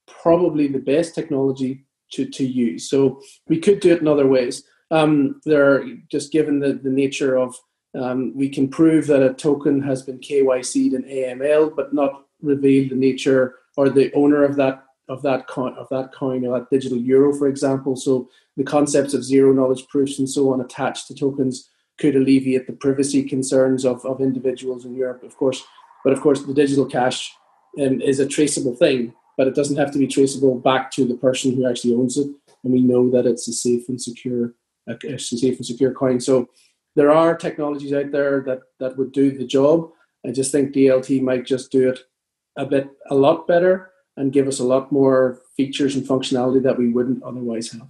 probably 0.07 0.67
the 0.67 0.79
best 0.79 1.13
technology 1.13 1.85
to 2.13 2.25
to 2.25 2.43
use. 2.43 2.89
So 2.89 3.21
we 3.47 3.59
could 3.59 3.81
do 3.81 3.91
it 3.93 4.01
in 4.01 4.07
other 4.07 4.25
ways. 4.27 4.63
Um, 4.91 5.39
there, 5.45 5.85
just 6.09 6.31
given 6.31 6.59
the, 6.59 6.73
the 6.73 6.89
nature 6.89 7.37
of, 7.37 7.55
um, 7.99 8.35
we 8.35 8.49
can 8.49 8.67
prove 8.67 9.07
that 9.07 9.21
a 9.21 9.33
token 9.33 9.81
has 9.81 10.01
been 10.01 10.19
KYC'd 10.19 10.93
in 10.93 11.03
AML, 11.03 11.75
but 11.75 11.93
not 11.93 12.25
reveal 12.41 12.89
the 12.89 12.95
nature 12.95 13.55
or 13.77 13.89
the 13.89 14.11
owner 14.13 14.43
of 14.43 14.55
that 14.55 14.83
of 15.09 15.23
that 15.23 15.47
coin 15.47 15.73
of 15.73 15.87
that 15.89 16.13
coin 16.13 16.45
or 16.45 16.59
that 16.59 16.69
digital 16.69 16.97
euro, 16.97 17.35
for 17.35 17.47
example. 17.47 17.95
So 17.95 18.29
the 18.57 18.63
concepts 18.63 19.13
of 19.13 19.23
zero 19.23 19.51
knowledge 19.53 19.87
proofs 19.87 20.19
and 20.19 20.29
so 20.29 20.53
on 20.53 20.61
attached 20.61 21.07
to 21.07 21.15
tokens 21.15 21.69
could 21.97 22.15
alleviate 22.15 22.67
the 22.67 22.73
privacy 22.73 23.23
concerns 23.23 23.85
of, 23.85 24.05
of 24.05 24.21
individuals 24.21 24.85
in 24.85 24.95
Europe, 24.95 25.23
of 25.23 25.35
course. 25.35 25.63
But 26.03 26.13
of 26.13 26.21
course, 26.21 26.43
the 26.43 26.53
digital 26.53 26.85
cash 26.85 27.33
um, 27.79 28.01
is 28.01 28.19
a 28.19 28.27
traceable 28.27 28.75
thing, 28.75 29.13
but 29.37 29.47
it 29.47 29.55
doesn't 29.55 29.77
have 29.77 29.91
to 29.91 29.99
be 29.99 30.07
traceable 30.07 30.55
back 30.59 30.91
to 30.91 31.05
the 31.05 31.15
person 31.15 31.55
who 31.55 31.67
actually 31.67 31.95
owns 31.95 32.17
it. 32.17 32.27
And 32.63 32.73
we 32.73 32.81
know 32.81 33.09
that 33.11 33.25
it's 33.25 33.47
a 33.47 33.53
safe 33.53 33.89
and 33.89 34.01
secure, 34.01 34.53
a 34.89 35.19
safe 35.19 35.57
and 35.57 35.65
secure 35.65 35.93
coin. 35.93 36.19
So 36.19 36.49
there 36.95 37.11
are 37.11 37.37
technologies 37.37 37.93
out 37.93 38.11
there 38.11 38.41
that 38.41 38.61
that 38.79 38.97
would 38.97 39.11
do 39.11 39.37
the 39.37 39.45
job. 39.45 39.91
I 40.25 40.31
just 40.31 40.51
think 40.51 40.73
DLT 40.73 41.21
might 41.21 41.45
just 41.45 41.71
do 41.71 41.89
it 41.89 41.99
a 42.57 42.65
bit, 42.65 42.89
a 43.09 43.15
lot 43.15 43.47
better, 43.47 43.91
and 44.17 44.33
give 44.33 44.47
us 44.47 44.59
a 44.59 44.65
lot 44.65 44.91
more 44.91 45.41
features 45.55 45.95
and 45.95 46.05
functionality 46.05 46.61
that 46.63 46.77
we 46.77 46.89
wouldn't 46.89 47.23
otherwise 47.23 47.71
have. 47.71 47.87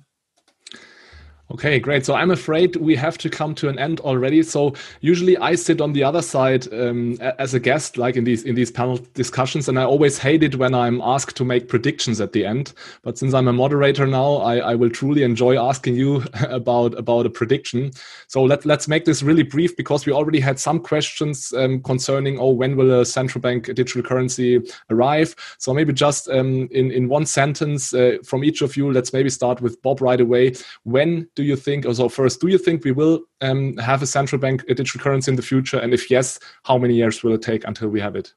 Okay, 1.51 1.79
great. 1.79 2.05
So 2.05 2.13
I'm 2.13 2.29
afraid 2.29 2.75
we 2.75 2.95
have 2.95 3.17
to 3.17 3.29
come 3.29 3.55
to 3.55 3.69
an 3.69 3.79
end 3.79 4.01
already. 4.01 4.43
So 4.43 4.75
usually 5.01 5.35
I 5.37 5.55
sit 5.55 5.81
on 5.81 5.93
the 5.93 6.03
other 6.03 6.21
side 6.21 6.71
um, 6.71 7.17
as 7.39 7.55
a 7.55 7.59
guest, 7.59 7.97
like 7.97 8.15
in 8.15 8.23
these 8.23 8.43
in 8.43 8.53
these 8.53 8.69
panel 8.69 8.99
discussions, 9.15 9.67
and 9.67 9.79
I 9.79 9.83
always 9.83 10.19
hate 10.19 10.43
it 10.43 10.57
when 10.57 10.75
I'm 10.75 11.01
asked 11.01 11.35
to 11.37 11.43
make 11.45 11.67
predictions 11.67 12.21
at 12.21 12.33
the 12.33 12.45
end. 12.45 12.73
But 13.01 13.17
since 13.17 13.33
I'm 13.33 13.47
a 13.47 13.53
moderator 13.53 14.05
now, 14.05 14.35
I, 14.35 14.57
I 14.57 14.75
will 14.75 14.91
truly 14.91 15.23
enjoy 15.23 15.57
asking 15.57 15.95
you 15.95 16.23
about 16.49 16.95
about 16.99 17.25
a 17.25 17.31
prediction. 17.31 17.93
So 18.27 18.43
let 18.43 18.63
let's 18.63 18.87
make 18.87 19.05
this 19.05 19.23
really 19.23 19.43
brief 19.43 19.75
because 19.75 20.05
we 20.05 20.13
already 20.13 20.39
had 20.39 20.59
some 20.59 20.79
questions 20.79 21.51
um, 21.53 21.81
concerning 21.81 22.37
oh 22.37 22.51
when 22.51 22.75
will 22.75 23.01
a 23.01 23.05
central 23.05 23.41
bank 23.41 23.65
digital 23.73 24.03
currency 24.03 24.61
arrive? 24.91 25.35
So 25.57 25.73
maybe 25.73 25.93
just 25.93 26.29
um, 26.29 26.69
in 26.69 26.91
in 26.91 27.09
one 27.09 27.25
sentence 27.25 27.91
uh, 27.91 28.17
from 28.23 28.43
each 28.43 28.61
of 28.61 28.77
you, 28.77 28.91
let's 28.91 29.13
maybe 29.13 29.31
start 29.31 29.61
with 29.61 29.81
Bob 29.81 29.99
right 29.99 30.21
away. 30.21 30.53
When 30.83 31.27
do 31.39 31.45
you 31.45 31.55
think, 31.55 31.85
also 31.85 32.09
first, 32.09 32.41
do 32.41 32.49
you 32.49 32.57
think 32.57 32.83
we 32.83 32.91
will 32.91 33.21
um, 33.39 33.77
have 33.77 34.01
a 34.01 34.05
central 34.05 34.41
bank 34.41 34.65
a 34.67 34.73
digital 34.73 35.01
currency 35.01 35.31
in 35.31 35.37
the 35.37 35.41
future? 35.41 35.79
And 35.79 35.93
if 35.93 36.11
yes, 36.11 36.37
how 36.65 36.77
many 36.77 36.95
years 36.95 37.23
will 37.23 37.33
it 37.33 37.41
take 37.41 37.63
until 37.65 37.87
we 37.87 38.01
have 38.01 38.17
it? 38.17 38.33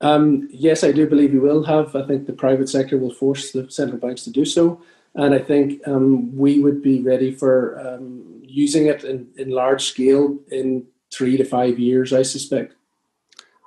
Um, 0.00 0.46
yes, 0.52 0.84
I 0.84 0.92
do 0.92 1.08
believe 1.08 1.32
we 1.32 1.40
will 1.40 1.64
have. 1.64 1.96
I 1.96 2.06
think 2.06 2.26
the 2.26 2.32
private 2.32 2.68
sector 2.68 2.96
will 2.96 3.12
force 3.12 3.50
the 3.50 3.68
central 3.68 3.98
banks 3.98 4.22
to 4.22 4.30
do 4.30 4.44
so. 4.44 4.80
And 5.16 5.34
I 5.34 5.40
think 5.40 5.82
um, 5.88 6.32
we 6.36 6.60
would 6.60 6.80
be 6.80 7.02
ready 7.02 7.32
for 7.34 7.56
um, 7.84 8.40
using 8.44 8.86
it 8.86 9.02
in, 9.02 9.26
in 9.36 9.50
large 9.50 9.82
scale 9.82 10.38
in 10.52 10.86
three 11.12 11.36
to 11.38 11.44
five 11.44 11.76
years, 11.80 12.12
I 12.12 12.22
suspect. 12.22 12.76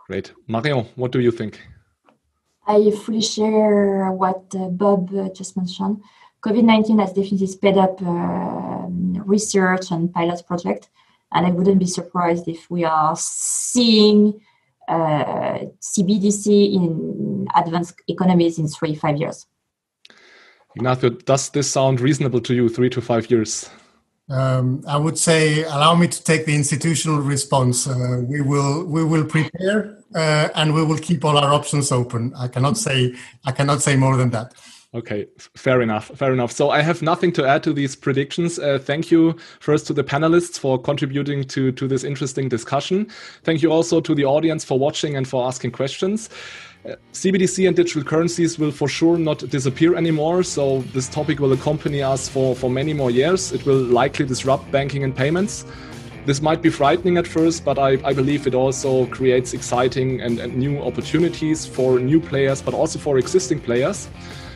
Great. 0.07 0.31
Marion, 0.47 0.85
what 0.95 1.11
do 1.11 1.19
you 1.19 1.31
think? 1.31 1.59
I 2.65 2.89
fully 3.03 3.21
share 3.21 4.09
what 4.13 4.45
uh, 4.55 4.69
Bob 4.69 5.13
uh, 5.13 5.27
just 5.33 5.57
mentioned. 5.57 6.01
COVID-19 6.45 6.99
has 6.99 7.13
definitely 7.13 7.47
sped 7.47 7.77
up 7.77 8.01
uh, 8.01 8.87
research 9.23 9.91
and 9.91 10.11
pilot 10.11 10.45
project, 10.47 10.89
and 11.31 11.45
I 11.45 11.51
wouldn't 11.51 11.79
be 11.79 11.85
surprised 11.85 12.47
if 12.47 12.69
we 12.69 12.83
are 12.83 13.15
seeing 13.17 14.41
uh, 14.87 15.59
CBDC 15.79 16.73
in 16.73 17.47
advanced 17.55 18.01
economies 18.07 18.57
in 18.57 18.67
three, 18.67 18.95
five 18.95 19.17
years. 19.17 19.45
Ignacio, 20.75 21.09
does 21.09 21.49
this 21.49 21.69
sound 21.69 22.01
reasonable 22.01 22.41
to 22.41 22.53
you, 22.53 22.69
three 22.69 22.89
to 22.89 23.01
five 23.01 23.29
years? 23.29 23.69
Um, 24.29 24.81
I 24.87 24.95
would 24.97 25.17
say, 25.17 25.63
allow 25.63 25.93
me 25.95 26.07
to 26.07 26.23
take 26.23 26.45
the 26.45 26.55
institutional 26.55 27.19
response. 27.19 27.85
Uh, 27.85 28.21
we 28.25 28.39
will 28.39 28.85
we 28.85 29.03
will 29.03 29.25
prepare 29.25 29.97
uh, 30.15 30.47
and 30.55 30.73
we 30.73 30.85
will 30.85 30.97
keep 30.97 31.25
all 31.25 31.37
our 31.37 31.53
options 31.53 31.91
open. 31.91 32.33
I 32.37 32.47
cannot 32.47 32.77
say 32.77 33.13
I 33.45 33.51
cannot 33.51 33.81
say 33.81 33.97
more 33.97 34.15
than 34.15 34.29
that. 34.29 34.53
Okay, 34.93 35.25
fair 35.37 35.81
enough. 35.81 36.07
Fair 36.15 36.33
enough. 36.33 36.51
So 36.51 36.69
I 36.69 36.81
have 36.81 37.01
nothing 37.01 37.31
to 37.33 37.47
add 37.47 37.63
to 37.63 37.71
these 37.71 37.95
predictions. 37.95 38.59
Uh, 38.59 38.77
thank 38.77 39.09
you 39.09 39.37
first 39.61 39.87
to 39.87 39.93
the 39.93 40.03
panelists 40.03 40.59
for 40.59 40.77
contributing 40.77 41.45
to, 41.45 41.71
to 41.71 41.87
this 41.87 42.03
interesting 42.03 42.49
discussion. 42.49 43.07
Thank 43.43 43.61
you 43.61 43.71
also 43.71 44.01
to 44.01 44.13
the 44.13 44.25
audience 44.25 44.65
for 44.65 44.77
watching 44.77 45.15
and 45.15 45.25
for 45.25 45.47
asking 45.47 45.71
questions. 45.71 46.29
Uh, 46.85 46.95
CBDC 47.13 47.67
and 47.67 47.75
digital 47.77 48.03
currencies 48.03 48.59
will 48.59 48.71
for 48.71 48.89
sure 48.89 49.17
not 49.17 49.37
disappear 49.49 49.95
anymore. 49.95 50.43
So 50.43 50.81
this 50.93 51.07
topic 51.07 51.39
will 51.39 51.53
accompany 51.53 52.03
us 52.03 52.27
for, 52.27 52.53
for 52.53 52.69
many 52.69 52.91
more 52.91 53.11
years. 53.11 53.53
It 53.53 53.65
will 53.65 53.81
likely 53.81 54.25
disrupt 54.25 54.69
banking 54.71 55.05
and 55.05 55.15
payments. 55.15 55.63
This 56.25 56.41
might 56.41 56.61
be 56.61 56.69
frightening 56.69 57.17
at 57.17 57.25
first, 57.25 57.63
but 57.63 57.79
I, 57.79 57.91
I 58.03 58.11
believe 58.13 58.45
it 58.45 58.53
also 58.53 59.05
creates 59.05 59.53
exciting 59.53 60.19
and, 60.19 60.37
and 60.37 60.55
new 60.55 60.79
opportunities 60.81 61.65
for 61.65 61.97
new 61.97 62.19
players, 62.19 62.61
but 62.61 62.73
also 62.73 62.99
for 62.99 63.17
existing 63.17 63.61
players. 63.61 64.09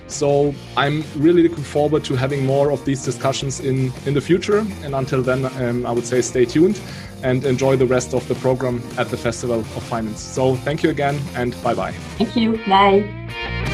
So 0.07 0.53
I'm 0.77 1.03
really 1.15 1.43
looking 1.43 1.63
forward 1.63 2.03
to 2.05 2.15
having 2.15 2.45
more 2.45 2.71
of 2.71 2.83
these 2.85 3.03
discussions 3.03 3.59
in, 3.59 3.91
in 4.05 4.13
the 4.13 4.21
future. 4.21 4.59
And 4.83 4.95
until 4.95 5.21
then, 5.21 5.45
um, 5.61 5.85
I 5.85 5.91
would 5.91 6.05
say 6.05 6.21
stay 6.21 6.45
tuned 6.45 6.79
and 7.23 7.43
enjoy 7.43 7.75
the 7.75 7.87
rest 7.87 8.13
of 8.13 8.27
the 8.27 8.35
program 8.35 8.83
at 8.97 9.09
the 9.09 9.17
Festival 9.17 9.59
of 9.59 9.83
Finance. 9.83 10.21
So 10.21 10.55
thank 10.57 10.83
you 10.83 10.89
again 10.89 11.19
and 11.35 11.55
bye 11.63 11.73
bye. 11.73 11.93
Thank 12.17 12.35
you. 12.35 12.57
Bye. 12.67 13.71